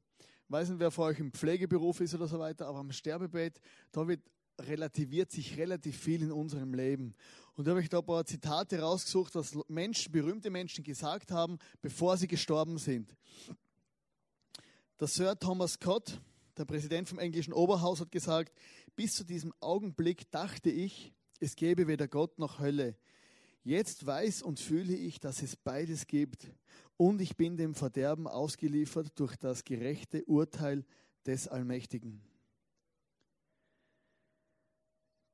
[0.49, 3.61] weiß nicht, wer von euch im Pflegeberuf ist oder so weiter, aber am Sterbebett,
[3.93, 4.21] da wird
[4.61, 7.15] relativiert sich relativ viel in unserem Leben.
[7.55, 11.59] Und da habe ich da ein paar Zitate rausgesucht, was Menschen, berühmte Menschen gesagt haben,
[11.83, 13.15] bevor sie gestorben sind.
[14.99, 16.21] Der Sir Thomas Scott,
[16.57, 18.55] der Präsident vom englischen Oberhaus, hat gesagt,
[18.95, 22.97] bis zu diesem Augenblick dachte ich, es gäbe weder Gott noch Hölle.
[23.67, 26.53] Jetzt weiß und fühle ich, dass es beides gibt
[26.97, 30.85] und ich bin dem Verderben ausgeliefert durch das gerechte Urteil
[31.27, 32.23] des Allmächtigen.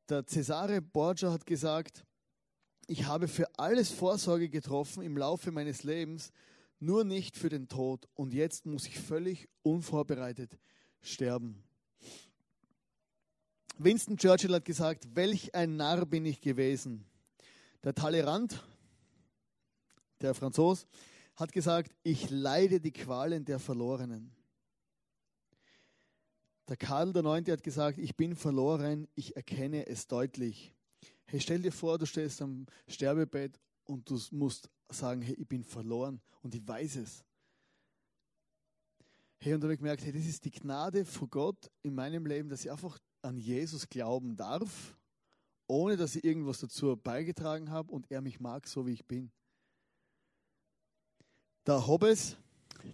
[0.08, 2.06] Der Cesare Borgia hat gesagt,
[2.86, 6.32] ich habe für alles Vorsorge getroffen im Laufe meines Lebens,
[6.80, 8.08] nur nicht für den Tod.
[8.14, 10.58] Und jetzt muss ich völlig unvorbereitet
[11.02, 11.62] sterben.
[13.76, 17.04] Winston Churchill hat gesagt, welch ein Narr bin ich gewesen.
[17.84, 18.62] Der Talleyrand,
[20.20, 20.86] der Franzos,
[21.34, 24.32] hat gesagt, ich leide die Qualen der Verlorenen.
[26.68, 27.50] Der Karl IX.
[27.50, 30.74] hat gesagt, ich bin verloren, ich erkenne es deutlich.
[31.24, 35.64] Hey, stell dir vor, du stehst am Sterbebett und du musst sagen, hey, ich bin
[35.64, 37.24] verloren und ich weiß es.
[39.38, 42.26] Hey, und da habe ich gemerkt, hey, das ist die Gnade von Gott in meinem
[42.26, 44.96] Leben, dass ich einfach an Jesus glauben darf,
[45.66, 49.30] ohne dass ich irgendwas dazu beigetragen habe und er mich mag, so wie ich bin.
[51.66, 52.36] Der Hobbes,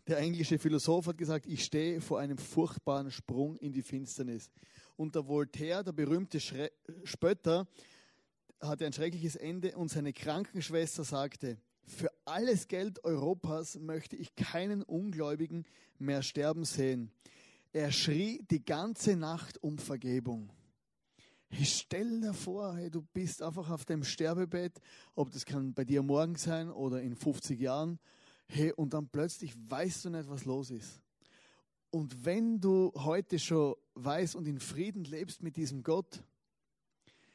[0.06, 4.50] der englische Philosoph, hat gesagt, ich stehe vor einem furchtbaren Sprung in die Finsternis.
[4.96, 6.70] Und der Voltaire, der berühmte Schre
[7.04, 7.66] Spötter,
[8.60, 14.82] hatte ein schreckliches Ende und seine Krankenschwester sagte, für alles Geld Europas möchte ich keinen
[14.82, 15.64] Ungläubigen
[15.98, 17.10] mehr sterben sehen.
[17.72, 20.50] Er schrie die ganze Nacht um Vergebung.
[21.50, 24.80] Ich stell dir vor, hey, du bist einfach auf dem Sterbebett,
[25.14, 27.98] ob das kann bei dir morgen sein oder in 50 Jahren,
[28.50, 31.02] Hey, und dann plötzlich weißt du nicht, was los ist.
[31.90, 36.22] Und wenn du heute schon weißt und in Frieden lebst mit diesem Gott,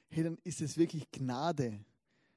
[0.10, 1.80] hey, dann ist es wirklich Gnade,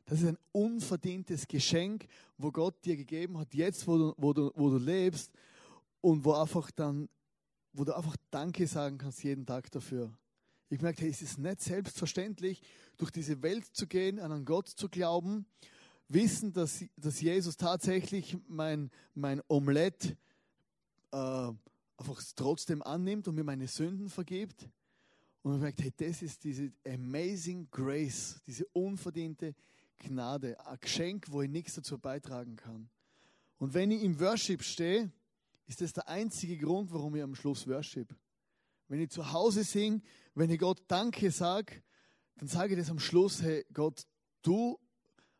[0.04, 2.06] Das ist ein unverdientes Geschenk,
[2.38, 5.32] wo Gott dir gegeben hat, jetzt, wo du, wo du, wo du lebst
[6.00, 7.08] und wo einfach dann,
[7.72, 10.12] wo du einfach Danke sagen kannst jeden Tag dafür.
[10.68, 12.60] Ich merke, hey, es ist nicht selbstverständlich,
[12.96, 15.46] durch diese Welt zu gehen, an einen Gott zu glauben,
[16.08, 20.16] wissen, dass, dass Jesus tatsächlich mein, mein Omelett
[21.12, 21.52] äh,
[21.96, 24.68] einfach trotzdem annimmt und mir meine Sünden vergibt.
[25.42, 29.54] Und man merkt, hey, das ist diese amazing grace, diese unverdiente
[29.98, 32.88] Gnade, ein Geschenk, wo ich nichts dazu beitragen kann.
[33.58, 35.10] Und wenn ich im Worship stehe,
[35.66, 38.14] ist das der einzige Grund, warum ich am Schluss worship.
[38.88, 40.00] Wenn ich zu Hause singe,
[40.34, 41.82] wenn ich Gott Danke sage,
[42.36, 44.06] dann sage ich das am Schluss, hey Gott,
[44.42, 44.78] du,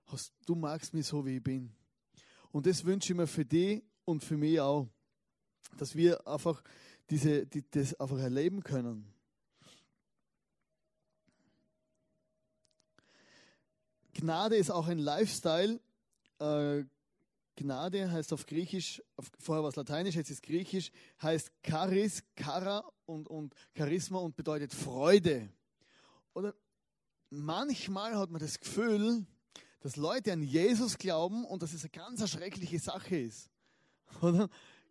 [0.07, 1.75] hast, du magst mich so, wie ich bin.
[2.51, 4.89] Und das wünsche ich mir für dich und für mich auch,
[5.79, 6.63] dass wir einfach
[7.11, 9.13] diese, die, das einfach erleben können.
[14.15, 15.79] Gnade ist auch ein Lifestyle.
[16.39, 16.85] Äh,
[17.57, 20.91] Gnade heißt auf Griechisch, auf, vorher war es Lateinisch, jetzt ist Griechisch,
[21.23, 25.49] heißt Charis, Chara und, und Charisma und bedeutet Freude.
[26.35, 26.55] Oder
[27.31, 29.27] manchmal hat man das Gefühl,
[29.81, 33.51] dass Leute an Jesus glauben und dass es eine ganz schreckliche Sache ist.
[34.21, 34.49] Oder?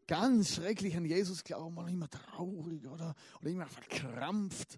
[0.07, 4.77] Ganz schrecklich an Jesus glauben, oder immer traurig oder, oder immer verkrampft.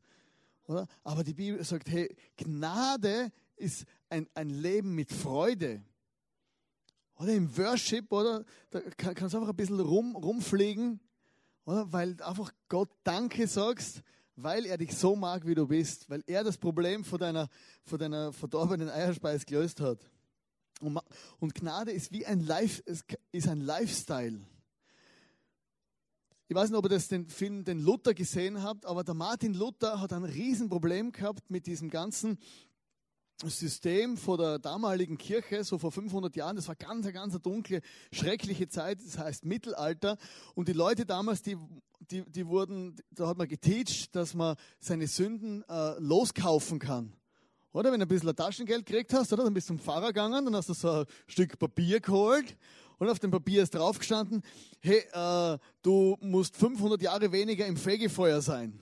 [0.68, 0.88] Oder?
[1.04, 5.84] Aber die Bibel sagt, hey, Gnade ist ein, ein Leben mit Freude.
[7.20, 8.46] Oder im Worship, oder?
[8.70, 11.00] Da kannst du einfach ein bisschen rum, rumfliegen,
[11.66, 11.92] oder?
[11.92, 14.04] Weil einfach Gott Danke sagst,
[14.36, 17.50] weil er dich so mag, wie du bist, weil er das Problem von deiner,
[17.84, 20.00] von deiner verdorbenen Eierspeise gelöst hat.
[20.80, 21.00] Und,
[21.40, 22.84] und Gnade ist wie ein Life,
[23.32, 24.40] ist ein Lifestyle.
[26.50, 29.54] Ich weiß nicht, ob ihr das den Film den Luther gesehen habt, aber der Martin
[29.54, 32.38] Luther hat ein Riesenproblem gehabt mit diesem ganzen
[33.46, 38.68] System vor der damaligen Kirche, so vor 500 Jahren, das war ganz, ganz dunkle, schreckliche
[38.68, 40.18] Zeit, das heißt Mittelalter.
[40.56, 41.58] Und die Leute damals, die,
[42.00, 47.14] die, die wurden, da hat man geteacht, dass man seine Sünden äh, loskaufen kann.
[47.74, 50.46] Oder wenn du ein bisschen Taschengeld gekriegt hast, oder, dann bist du zum Pfarrer gegangen,
[50.46, 52.58] dann hast du so ein Stück Papier geholt
[52.98, 54.42] und auf dem Papier ist draufgestanden,
[54.80, 58.80] hey, äh, du musst 500 Jahre weniger im Fegefeuer sein.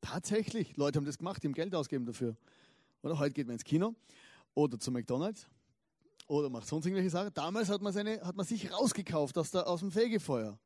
[0.00, 2.36] Tatsächlich, Leute haben das gemacht, die haben Geld ausgegeben dafür.
[3.02, 3.94] Oder heute geht man ins Kino
[4.54, 5.46] oder zu McDonalds
[6.26, 7.32] oder macht sonst irgendwelche Sachen.
[7.34, 10.58] Damals hat man, seine, hat man sich rausgekauft aus, der, aus dem Fegefeuer.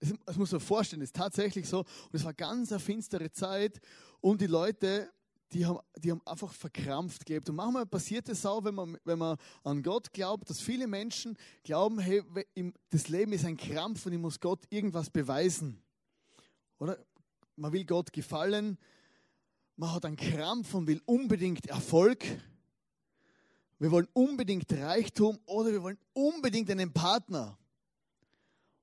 [0.00, 1.80] Das, das muss man vorstellen, das ist tatsächlich so.
[1.80, 3.80] Und es war ganz eine finstere Zeit
[4.20, 5.10] und die Leute,
[5.52, 7.48] die haben, die haben einfach verkrampft gelebt.
[7.48, 11.36] Und manchmal passiert es auch, wenn man, wenn man an Gott glaubt, dass viele Menschen
[11.64, 12.22] glauben, hey,
[12.90, 15.82] das Leben ist ein Krampf und ich muss Gott irgendwas beweisen.
[16.78, 16.98] Oder
[17.56, 18.78] man will Gott gefallen,
[19.80, 22.22] man hat einen Krampf und will unbedingt Erfolg.
[23.78, 27.56] Wir wollen unbedingt Reichtum oder wir wollen unbedingt einen Partner.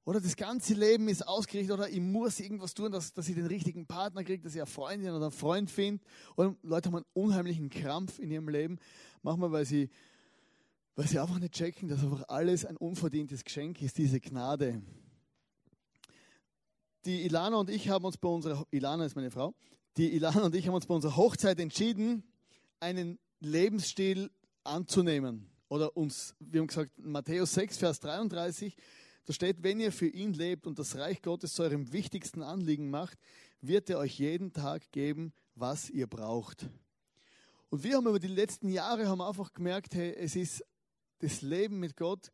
[0.06, 3.46] Oder das ganze Leben ist ausgerichtet oder ich muss irgendwas tun, dass, dass ich den
[3.46, 6.04] richtigen Partner kriege, dass ich eine Freundin oder einen Freund finde.
[6.36, 8.80] Oder Leute haben einen unheimlichen Krampf in ihrem Leben.
[9.22, 9.92] Manchmal, weil sie,
[10.96, 14.82] weil sie einfach nicht checken, dass einfach alles ein unverdientes Geschenk ist, diese Gnade.
[17.06, 19.54] Die Ilana und ich haben uns bei unserer, Ilana ist meine Frau,
[19.98, 22.24] die Ilana und ich haben uns bei unserer Hochzeit entschieden,
[22.80, 24.30] einen Lebensstil
[24.64, 25.50] anzunehmen.
[25.70, 28.78] Oder uns, wir haben gesagt, Matthäus 6, Vers 33,
[29.26, 32.90] da steht, wenn ihr für ihn lebt und das Reich Gottes zu eurem wichtigsten Anliegen
[32.90, 33.18] macht,
[33.60, 36.70] wird er euch jeden Tag geben, was ihr braucht.
[37.70, 40.64] Und wir haben über die letzten Jahre haben einfach gemerkt, hey, es ist
[41.20, 42.32] das Leben mit Gott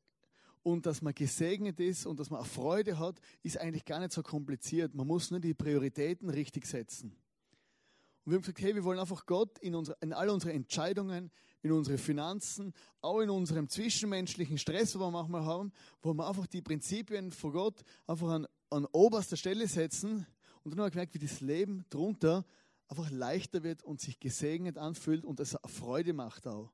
[0.61, 4.21] und dass man gesegnet ist und dass man Freude hat, ist eigentlich gar nicht so
[4.21, 4.93] kompliziert.
[4.93, 7.15] Man muss nur die Prioritäten richtig setzen.
[8.25, 11.29] Und wir haben gesagt, hey, wir wollen einfach Gott in, unsere, in all unsere Entscheidungen,
[11.61, 16.47] in unsere Finanzen, auch in unserem zwischenmenschlichen Stress, wo wir manchmal haben, wo wir einfach
[16.47, 20.25] die Prinzipien von Gott einfach an, an oberster Stelle setzen.
[20.63, 22.45] Und dann haben wir gemerkt, wie das Leben drunter
[22.87, 26.71] einfach leichter wird und sich gesegnet anfühlt und es Freude macht auch.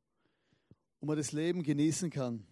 [0.99, 2.45] Und man das Leben genießen kann.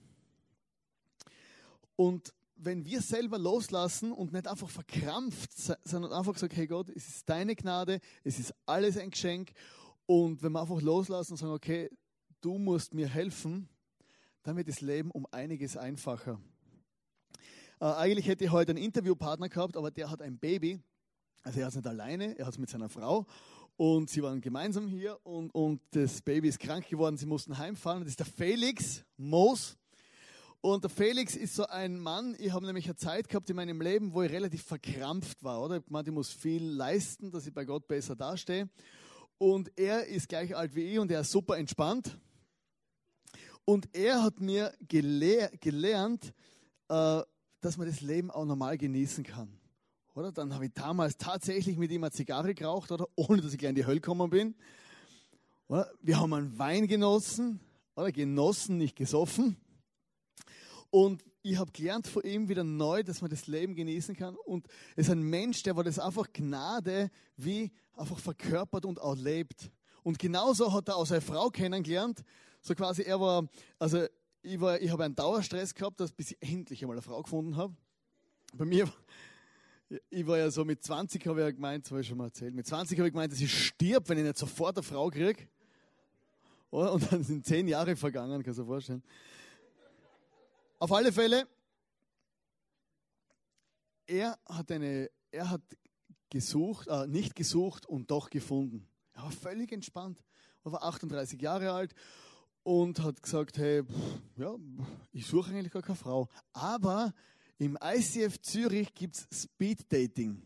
[1.96, 5.52] Und wenn wir selber loslassen und nicht einfach verkrampft,
[5.84, 9.52] sondern einfach sagen, hey Gott, es ist deine Gnade, es ist alles ein Geschenk.
[10.06, 11.90] Und wenn wir einfach loslassen und sagen, okay,
[12.42, 13.70] du musst mir helfen,
[14.44, 16.40] dann wird das Leben um einiges einfacher.
[17.80, 20.80] Äh, eigentlich hätte ich heute einen Interviewpartner gehabt, aber der hat ein Baby.
[21.44, 23.26] Also er hat es nicht alleine, er hat es mit seiner Frau.
[23.76, 28.02] Und sie waren gemeinsam hier und, und das Baby ist krank geworden, sie mussten heimfahren.
[28.02, 29.78] Das ist der Felix Moos.
[30.62, 33.80] Und der Felix ist so ein Mann, ich habe nämlich eine Zeit gehabt in meinem
[33.80, 35.78] Leben, wo ich relativ verkrampft war, oder?
[35.78, 38.68] Ich meinte, ich muss viel leisten, dass ich bei Gott besser dastehe.
[39.38, 42.18] Und er ist gleich alt wie ich und er ist super entspannt.
[43.66, 46.34] Und er hat mir gelehr, gelernt,
[46.90, 47.22] äh,
[47.62, 49.60] dass man das Leben auch normal genießen kann.
[50.16, 50.32] Oder?
[50.32, 53.08] Dann habe ich damals tatsächlich mit ihm eine Zigarre geraucht, oder?
[53.16, 54.56] ohne dass ich gleich in die Hölle gekommen bin.
[55.68, 55.92] Oder?
[56.02, 57.60] Wir haben einen Wein genossen,
[57.96, 58.12] oder?
[58.12, 59.58] genossen, nicht gesoffen.
[60.90, 64.36] Und ich habe gelernt von ihm wieder neu, dass man das Leben genießen kann.
[64.36, 69.16] Und er ist ein Mensch, der war das einfach Gnade wie einfach verkörpert und auch
[69.16, 69.72] lebt.
[70.04, 72.24] Und genauso hat er auch seine Frau kennengelernt.
[72.62, 73.48] So quasi, er war,
[73.80, 74.06] also
[74.42, 77.58] ich, war, ich habe einen Dauerstress gehabt, dass bis ich endlich einmal eine Frau gefunden
[77.58, 77.76] habe.
[78.54, 78.92] Bei mir,
[80.10, 82.26] ich war ja so mit 20 habe ich ja gemeint, das habe ich schon mal
[82.26, 85.10] erzählt, mit 20 habe ich gemeint, dass ich stirb, wenn ich nicht sofort eine Frau
[85.10, 85.48] kriege.
[86.70, 89.04] Und dann sind zehn Jahre vergangen, kannst du dir vorstellen.
[90.80, 91.48] Auf alle Fälle,
[94.06, 95.62] er hat, eine, er hat
[96.30, 98.88] gesucht, äh, nicht gesucht und doch gefunden.
[99.14, 100.24] Er war völlig entspannt.
[100.64, 101.96] Er war 38 Jahre alt
[102.62, 104.56] und hat gesagt, hey, pff, ja,
[105.14, 106.30] ich suche eigentlich gar keine Frau.
[106.54, 107.12] Aber
[107.58, 110.42] im ICF Zürich gibt es Speed Dating.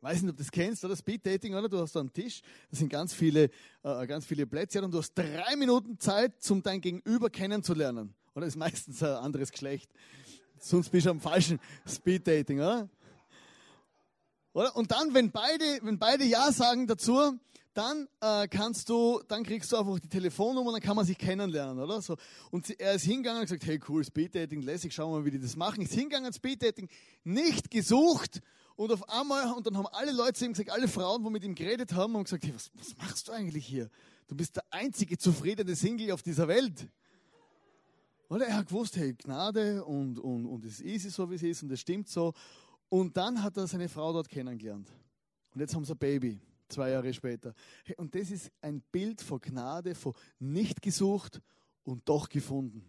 [0.00, 0.96] Weiß nicht, ob du das kennst, oder?
[0.96, 1.68] Speed Dating, oder?
[1.68, 3.50] Du hast da einen Tisch, da sind ganz viele,
[3.82, 8.14] äh, ganz viele Plätze und du hast drei Minuten Zeit, um dein Gegenüber kennenzulernen.
[8.34, 9.90] Oder ist meistens ein anderes Geschlecht.
[10.58, 12.88] Sonst bist du am falschen Speed Dating, oder?
[14.52, 14.74] oder?
[14.76, 17.38] Und dann, wenn beide, wenn beide Ja sagen dazu,
[17.74, 21.82] dann äh, kannst du, dann kriegst du einfach die Telefonnummer, dann kann man sich kennenlernen,
[21.82, 22.00] oder?
[22.00, 22.16] So.
[22.50, 25.40] Und er ist hingegangen und gesagt, hey cool, Speeddating, lässig, schauen wir mal, wie die
[25.40, 25.82] das machen.
[25.82, 26.88] Ist hingegangen, Speeddating,
[27.24, 28.40] nicht gesucht
[28.76, 31.44] und auf einmal, und dann haben alle Leute zu ihm gesagt, alle Frauen, die mit
[31.44, 33.90] ihm geredet haben, haben gesagt, hey, was, was machst du eigentlich hier?
[34.28, 36.88] Du bist der einzige zufriedene Single auf dieser Welt.
[38.34, 41.42] Oder er hat gewusst, hey, Gnade und, und, und es ist easy so, wie es
[41.44, 42.32] ist und es stimmt so.
[42.88, 44.90] Und dann hat er seine Frau dort kennengelernt.
[45.52, 47.54] Und jetzt haben sie ein Baby zwei Jahre später.
[47.96, 51.40] Und das ist ein Bild von Gnade, von nicht gesucht
[51.84, 52.84] und doch gefunden.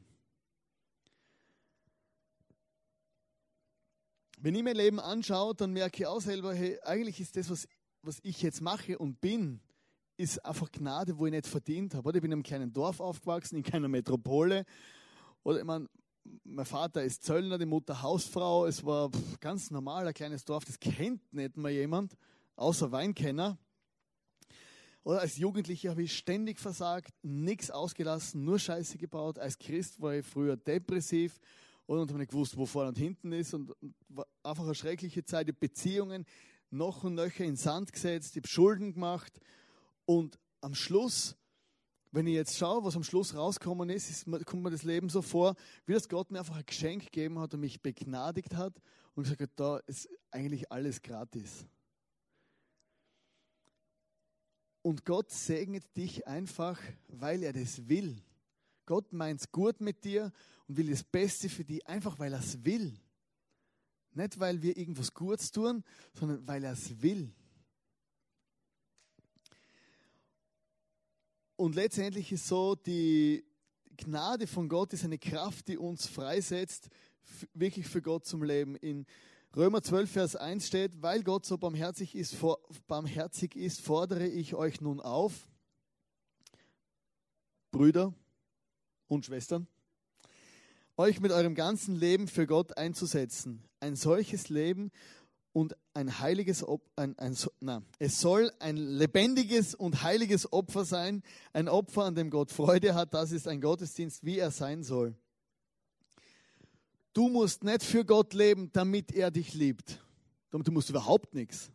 [4.39, 7.67] Wenn ich mein Leben anschaue, dann merke ich auch selber, hey, eigentlich ist das, was,
[8.01, 9.59] was ich jetzt mache und bin,
[10.17, 12.09] ist einfach Gnade, wo ich nicht verdient habe.
[12.09, 14.65] Ich bin in einem kleinen Dorf aufgewachsen, in keiner Metropole.
[15.45, 15.87] Oder ich meine,
[16.43, 18.65] mein Vater ist Zöllner, die Mutter Hausfrau.
[18.65, 22.17] Es war ganz normal, ein kleines Dorf, das kennt nicht mal jemand,
[22.55, 23.55] außer Weinkenner.
[25.03, 29.37] Oder als Jugendlicher habe ich ständig versagt, nichts ausgelassen, nur Scheiße gebaut.
[29.37, 31.39] Als Christ war ich früher depressiv
[31.85, 33.53] und habe nicht gewusst, wo vorne und hinten ist.
[33.53, 35.47] Und, und war einfach eine schreckliche Zeit.
[35.47, 36.25] Habe Beziehungen
[36.71, 39.39] noch und nöcher in Sand gesetzt, ich habe Schulden gemacht.
[40.05, 41.37] Und am Schluss,
[42.15, 45.21] wenn ich jetzt schaue, was am Schluss rausgekommen ist, ist kommt mir das Leben so
[45.21, 48.73] vor, wie das Gott mir einfach ein Geschenk gegeben hat und mich begnadigt hat
[49.15, 51.67] und gesagt hat, da ist eigentlich alles gratis.
[54.81, 58.21] Und Gott segnet dich einfach, weil er das will.
[58.85, 60.31] Gott meint es gut mit dir
[60.67, 62.97] und will das Beste für dich, einfach weil er es will.
[64.13, 67.33] Nicht, weil wir irgendwas Gutes tun, sondern weil er es will.
[71.57, 73.45] Und letztendlich ist so, die
[73.95, 76.89] Gnade von Gott ist eine Kraft, die uns freisetzt,
[77.53, 78.75] wirklich für Gott zum Leben.
[78.75, 79.05] In
[79.55, 84.53] Römer 12, Vers 1 steht, weil Gott so barmherzig ist, for, barmherzig ist, fordere ich
[84.53, 85.47] euch nun auf,
[87.71, 88.13] Brüder
[89.07, 89.67] und Schwestern,
[90.97, 93.63] euch mit eurem ganzen Leben für Gott einzusetzen.
[93.79, 94.91] Ein solches Leben
[95.55, 96.65] und ein heiliges
[96.97, 102.29] ein, ein, na, es soll ein lebendiges und heiliges Opfer sein, ein Opfer, an dem
[102.29, 103.13] Gott Freude hat.
[103.13, 105.15] Das ist ein Gottesdienst, wie er sein soll.
[107.13, 110.03] Du musst nicht für Gott leben, damit er dich liebt.
[110.49, 111.71] Damit du überhaupt nichts.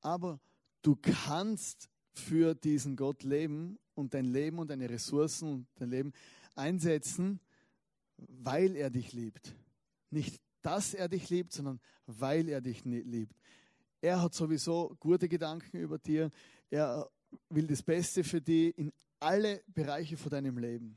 [0.00, 0.38] Aber
[0.82, 6.12] du kannst für diesen Gott leben und dein Leben und deine Ressourcen und dein Leben
[6.54, 7.40] einsetzen,
[8.16, 9.52] weil er dich liebt.
[10.10, 13.36] Nicht, dass er dich liebt, sondern weil er dich liebt.
[14.00, 16.30] Er hat sowieso gute Gedanken über dir.
[16.70, 17.08] Er
[17.50, 20.96] will das Beste für dich in alle Bereiche von deinem Leben.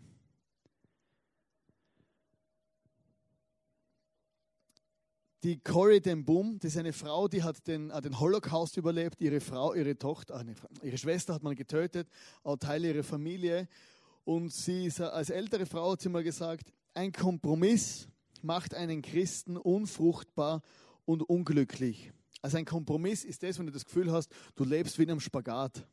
[5.44, 9.22] Die Corrie ten Boom, das ist eine Frau, die hat den, äh, den Holocaust überlebt.
[9.22, 12.10] Ihre Frau, ihre Tochter, äh, ihre Schwester hat man getötet,
[12.44, 13.70] auch Teile ihrer Familie.
[14.26, 18.10] Und sie ist, äh, als ältere Frau hat sie mal gesagt, ein Kompromiss
[18.44, 20.62] macht einen Christen unfruchtbar
[21.06, 22.12] und unglücklich.
[22.42, 25.20] Also ein Kompromiss ist das, wenn du das Gefühl hast, du lebst wie in einem
[25.20, 25.86] Spagat.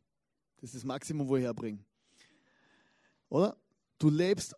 [0.57, 1.85] Das ist das Maximum, wo ich herbringe.
[3.29, 3.57] Oder?
[3.99, 4.55] Du lebst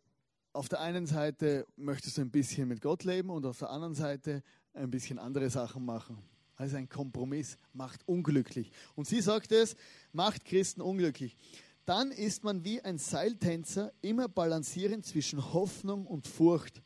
[0.53, 3.95] auf der einen Seite möchtest du ein bisschen mit Gott leben und auf der anderen
[3.95, 4.43] Seite
[4.75, 6.19] ein bisschen andere Sachen machen.
[6.57, 8.73] Also ein Kompromiss macht unglücklich.
[8.97, 9.77] Und sie sagt es,
[10.13, 11.37] macht Christen unglücklich.
[11.85, 16.83] Dann ist man wie ein Seiltänzer, immer balancierend zwischen Hoffnung und Furcht.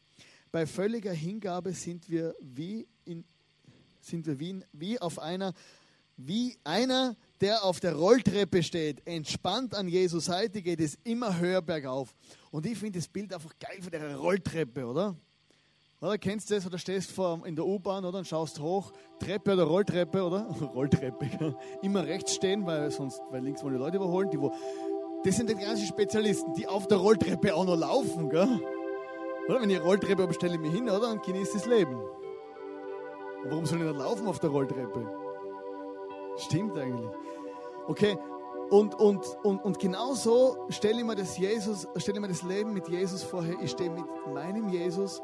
[0.52, 3.24] Bei völliger Hingabe sind wir wie, in,
[4.02, 5.54] sind wir wie, wie auf einer,
[6.18, 11.62] wie einer, der auf der Rolltreppe steht, entspannt an Jesus Seite, geht es immer höher
[11.62, 12.14] bergauf.
[12.50, 15.16] Und ich finde das Bild einfach geil von der Rolltreppe, oder?
[16.02, 16.66] Oder kennst du das?
[16.66, 20.42] Oder stehst vor, in der U-Bahn oder und schaust hoch, Treppe oder Rolltreppe, oder?
[20.74, 21.56] Rolltreppe.
[21.80, 24.28] Immer rechts stehen, weil sonst, weil links wollen die Leute überholen.
[24.30, 24.52] Die wo,
[25.24, 28.60] das sind die ganzen Spezialisten, die auf der Rolltreppe auch noch laufen, gell?
[29.48, 29.60] Oder?
[29.60, 31.10] Wenn ich eine Rolltreppe habe, stelle ich mich hin, oder?
[31.10, 31.98] Und genieße das Leben.
[33.44, 35.06] Warum soll ich nicht laufen auf der Rolltreppe?
[36.36, 37.10] Stimmt eigentlich.
[37.88, 38.16] Okay,
[38.72, 42.42] und, und, und, und genau so stelle ich mir das Jesus, stelle ich mir das
[42.42, 43.54] Leben mit Jesus vorher.
[43.60, 45.20] Ich stehe mit meinem Jesus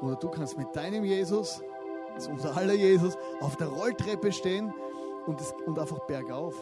[0.00, 1.60] oder du kannst mit deinem Jesus,
[2.14, 4.72] das ist unser aller Jesus, auf der Rolltreppe stehen
[5.26, 6.54] und, das, und einfach bergauf.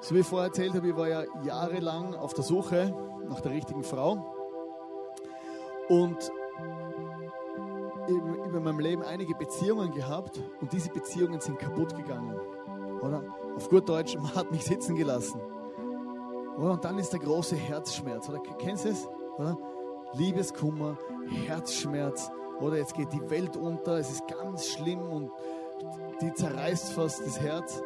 [0.00, 2.94] So wie ich vorher erzählt habe, ich war ja jahrelang auf der Suche
[3.28, 4.39] nach der richtigen Frau.
[5.90, 6.30] Und
[8.06, 12.38] in meinem Leben einige Beziehungen gehabt und diese Beziehungen sind kaputt gegangen.
[13.02, 13.24] Oder?
[13.56, 15.40] Auf gut Deutsch, man hat mich sitzen gelassen.
[16.56, 16.72] Oder?
[16.72, 18.28] Und dann ist der große Herzschmerz.
[18.28, 18.38] Oder?
[18.58, 19.08] Kennst du es?
[19.36, 19.58] Oder?
[20.12, 20.96] Liebeskummer,
[21.46, 22.30] Herzschmerz.
[22.60, 25.32] Oder jetzt geht die Welt unter, es ist ganz schlimm und
[26.20, 27.82] die zerreißt fast das Herz.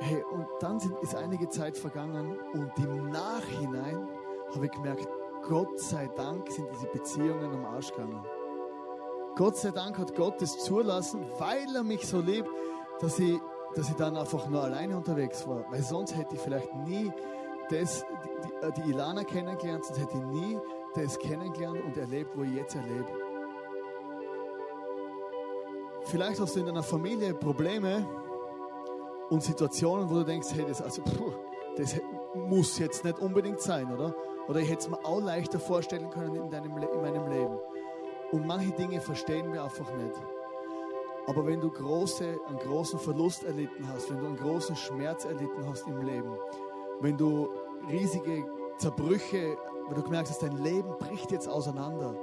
[0.00, 4.08] Hey, und dann sind, ist einige Zeit vergangen und im Nachhinein
[4.52, 5.06] habe ich gemerkt,
[5.42, 8.24] Gott sei Dank sind diese Beziehungen am Arsch gegangen.
[9.34, 12.48] Gott sei Dank hat Gott es zulassen, weil er mich so liebt,
[13.00, 13.40] dass ich,
[13.74, 15.64] dass ich dann einfach nur alleine unterwegs war.
[15.70, 17.10] Weil sonst hätte ich vielleicht nie
[17.70, 18.04] das,
[18.44, 20.58] die, die, Ilana kennengelernt, sonst hätte ich nie
[20.94, 23.06] das kennengelernt und erlebt, wo ich jetzt erlebe.
[26.04, 28.06] Vielleicht hast du in deiner Familie Probleme
[29.30, 31.32] und Situationen, wo du denkst, hey, das, also, puh,
[31.76, 31.94] das
[32.34, 34.14] muss jetzt nicht unbedingt sein, oder?
[34.48, 37.58] Oder ich hätte es mir auch leichter vorstellen können in, deinem, in meinem Leben.
[38.32, 40.14] Und manche Dinge verstehen wir einfach nicht.
[41.26, 45.66] Aber wenn du große, einen großen Verlust erlitten hast, wenn du einen großen Schmerz erlitten
[45.68, 46.36] hast im Leben,
[47.00, 47.48] wenn du
[47.88, 48.44] riesige
[48.78, 49.56] Zerbrüche,
[49.86, 52.16] wenn du gemerkt hast, dein Leben bricht jetzt auseinander,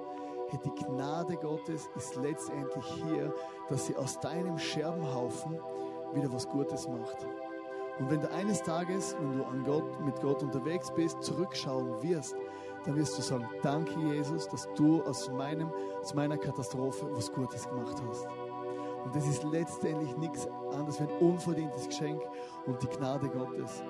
[0.49, 3.34] hey, die Gnade Gottes ist letztendlich hier,
[3.70, 5.60] dass sie aus deinem Scherbenhaufen
[6.14, 7.26] wieder was Gutes macht.
[8.00, 12.36] Und wenn du eines Tages, wenn du an Gott, mit Gott unterwegs bist, zurückschauen wirst,
[12.86, 15.70] dann wirst du sagen, danke Jesus, dass du aus, meinem,
[16.02, 18.26] aus meiner Katastrophe was Gutes gemacht hast.
[19.04, 22.22] Und das ist letztendlich nichts anderes als ein unverdientes Geschenk
[22.66, 23.84] und die Gnade Gottes.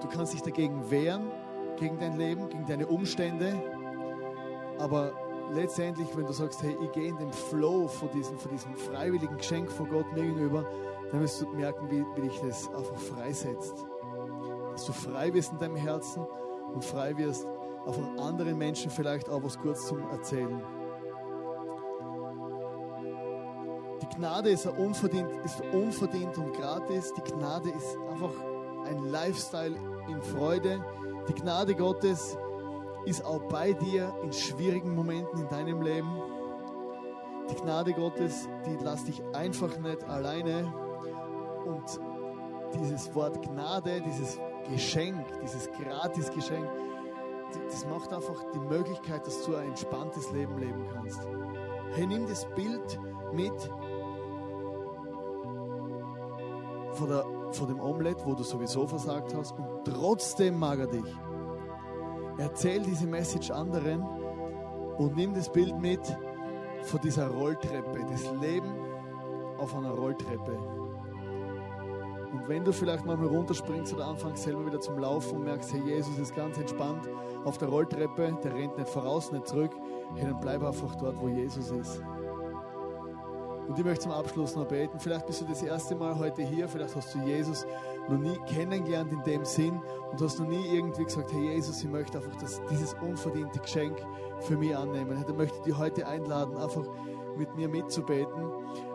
[0.00, 1.30] Du kannst dich dagegen wehren,
[1.76, 3.60] gegen dein Leben, gegen deine Umstände,
[4.78, 5.12] aber
[5.52, 9.36] letztendlich, wenn du sagst, hey, ich gehe in den Flow von diesem, von diesem freiwilligen
[9.36, 10.64] Geschenk von Gott mir gegenüber,
[11.10, 13.84] dann wirst du merken, wie, wie dich das einfach freisetzt.
[14.72, 16.24] Dass du frei wirst in deinem Herzen
[16.72, 17.46] und frei wirst,
[17.86, 20.62] auch von anderen Menschen vielleicht auch was kurz zum Erzählen.
[24.02, 27.12] Die Gnade ist unverdient, ist unverdient und gratis.
[27.14, 28.32] Die Gnade ist einfach
[28.86, 29.76] ein Lifestyle
[30.08, 30.84] in Freude.
[31.28, 32.36] Die Gnade Gottes
[33.06, 36.10] ist auch bei dir in schwierigen Momenten in deinem Leben.
[37.50, 40.72] Die Gnade Gottes, die lässt dich einfach nicht alleine.
[41.66, 42.00] Und
[42.74, 44.38] dieses Wort Gnade, dieses
[44.70, 46.68] Geschenk, dieses Gratisgeschenk,
[47.68, 51.20] das macht einfach die Möglichkeit, dass du ein entspanntes Leben leben kannst.
[51.94, 52.98] Hey, nimm das Bild
[53.32, 53.52] mit
[56.92, 61.16] von, der, von dem Omelette, wo du sowieso versagt hast und trotzdem mag er dich.
[62.38, 64.02] Erzähl diese Message anderen
[64.96, 66.00] und nimm das Bild mit
[66.82, 68.72] von dieser Rolltreppe, das Leben
[69.58, 70.79] auf einer Rolltreppe.
[72.32, 75.82] Und wenn du vielleicht mal runterspringst oder anfängst selber wieder zum Laufen und merkst, hey,
[75.84, 77.08] Jesus ist ganz entspannt
[77.44, 79.72] auf der Rolltreppe, der rennt nicht voraus, nicht zurück,
[80.14, 82.02] hey, dann bleib einfach dort, wo Jesus ist.
[83.70, 84.98] Und ich möchte zum Abschluss noch beten.
[84.98, 87.64] Vielleicht bist du das erste Mal heute hier, vielleicht hast du Jesus
[88.08, 91.88] noch nie kennengelernt in dem Sinn und hast noch nie irgendwie gesagt, hey Jesus, ich
[91.88, 93.96] möchte einfach das, dieses unverdiente Geschenk
[94.40, 95.24] für mich annehmen.
[95.28, 96.84] Ich möchte dich heute einladen, einfach
[97.36, 98.49] mit mir mitzubeten.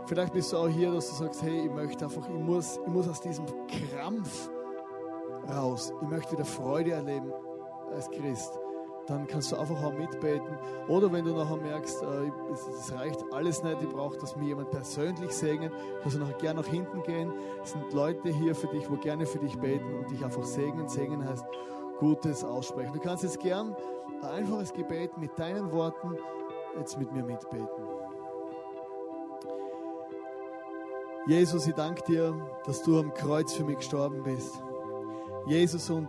[0.08, 2.91] Vielleicht bist du auch hier, dass du sagst, hey, ich möchte einfach, ich muss, ich
[2.91, 4.49] muss aus diesem Krampf
[5.49, 5.91] raus.
[6.01, 7.32] Ich möchte wieder Freude erleben
[7.91, 8.60] als Christ.
[9.08, 10.58] Dann kannst du einfach auch mitbeten.
[10.88, 14.72] Oder wenn du nachher merkst, äh, es reicht alles nicht, ich brauche, dass mir jemand
[14.72, 17.32] persönlich segnet, kannst du nachher gerne nach hinten gehen.
[17.64, 20.88] Es sind Leute hier für dich, wo gerne für dich beten und dich einfach segnen.
[20.88, 21.45] Segnen heißt
[21.99, 22.93] Gutes aussprechen.
[22.93, 23.76] Du kannst jetzt gern
[24.22, 26.16] ein einfaches Gebet mit deinen Worten
[26.78, 28.05] jetzt mit mir mitbeten.
[31.28, 34.61] Jesus, ich danke dir, dass du am Kreuz für mich gestorben bist.
[35.47, 36.07] Jesus, und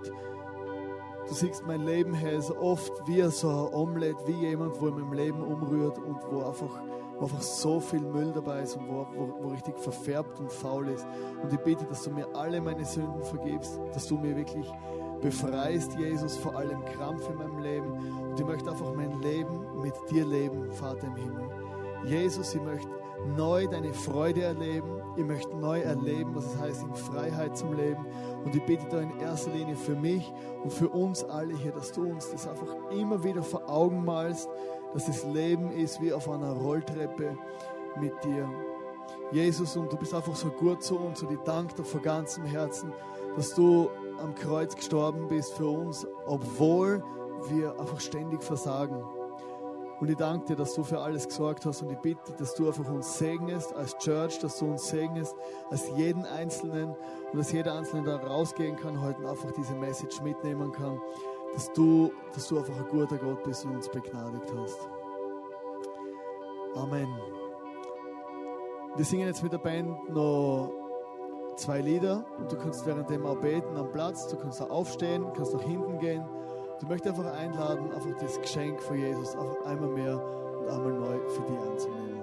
[1.26, 4.94] du siehst mein Leben, Herr, so oft wie so ein Omelette, wie jemand, wo in
[4.94, 6.82] meinem Leben umrührt und wo einfach,
[7.18, 10.88] wo einfach so viel Müll dabei ist und wo, wo, wo richtig verfärbt und faul
[10.88, 11.06] ist.
[11.42, 14.70] Und ich bitte, dass du mir alle meine Sünden vergibst, dass du mir wirklich
[15.22, 17.90] befreist, Jesus, vor allem Krampf in meinem Leben.
[18.30, 21.48] Und ich möchte einfach mein Leben mit dir leben, Vater im Himmel.
[22.04, 22.90] Jesus, ich möchte
[23.34, 24.95] neu deine Freude erleben.
[25.16, 28.04] Ich möchte neu erleben, was es heißt, in Freiheit zum Leben.
[28.44, 30.30] Und ich bitte da in erster Linie für mich
[30.62, 34.48] und für uns alle hier, dass du uns das einfach immer wieder vor Augen malst,
[34.92, 37.36] dass das Leben ist wie auf einer Rolltreppe
[37.98, 38.48] mit dir.
[39.32, 42.44] Jesus, und du bist einfach so gut zu uns und ich danke dir von ganzem
[42.44, 42.92] Herzen,
[43.36, 43.88] dass du
[44.22, 47.02] am Kreuz gestorben bist für uns, obwohl
[47.48, 49.02] wir einfach ständig versagen.
[49.98, 52.66] Und ich danke dir, dass du für alles gesorgt hast und ich bitte, dass du
[52.66, 55.34] einfach uns segnest als Church, dass du uns segnest
[55.70, 56.94] als jeden Einzelnen
[57.32, 61.00] und dass jeder Einzelne da rausgehen kann, heute einfach diese Message mitnehmen kann,
[61.54, 64.88] dass du, dass du einfach ein guter Gott bist und uns begnadigt hast.
[66.76, 67.08] Amen.
[68.96, 70.70] Wir singen jetzt mit der Band noch
[71.56, 75.54] zwei Lieder und du kannst währenddem auch beten am Platz, du kannst auch aufstehen, kannst
[75.54, 76.24] nach hinten gehen.
[76.78, 80.22] Du möchtest einfach einladen, einfach das Geschenk von Jesus einfach einmal mehr
[80.60, 82.15] und einmal neu für dich anzunehmen.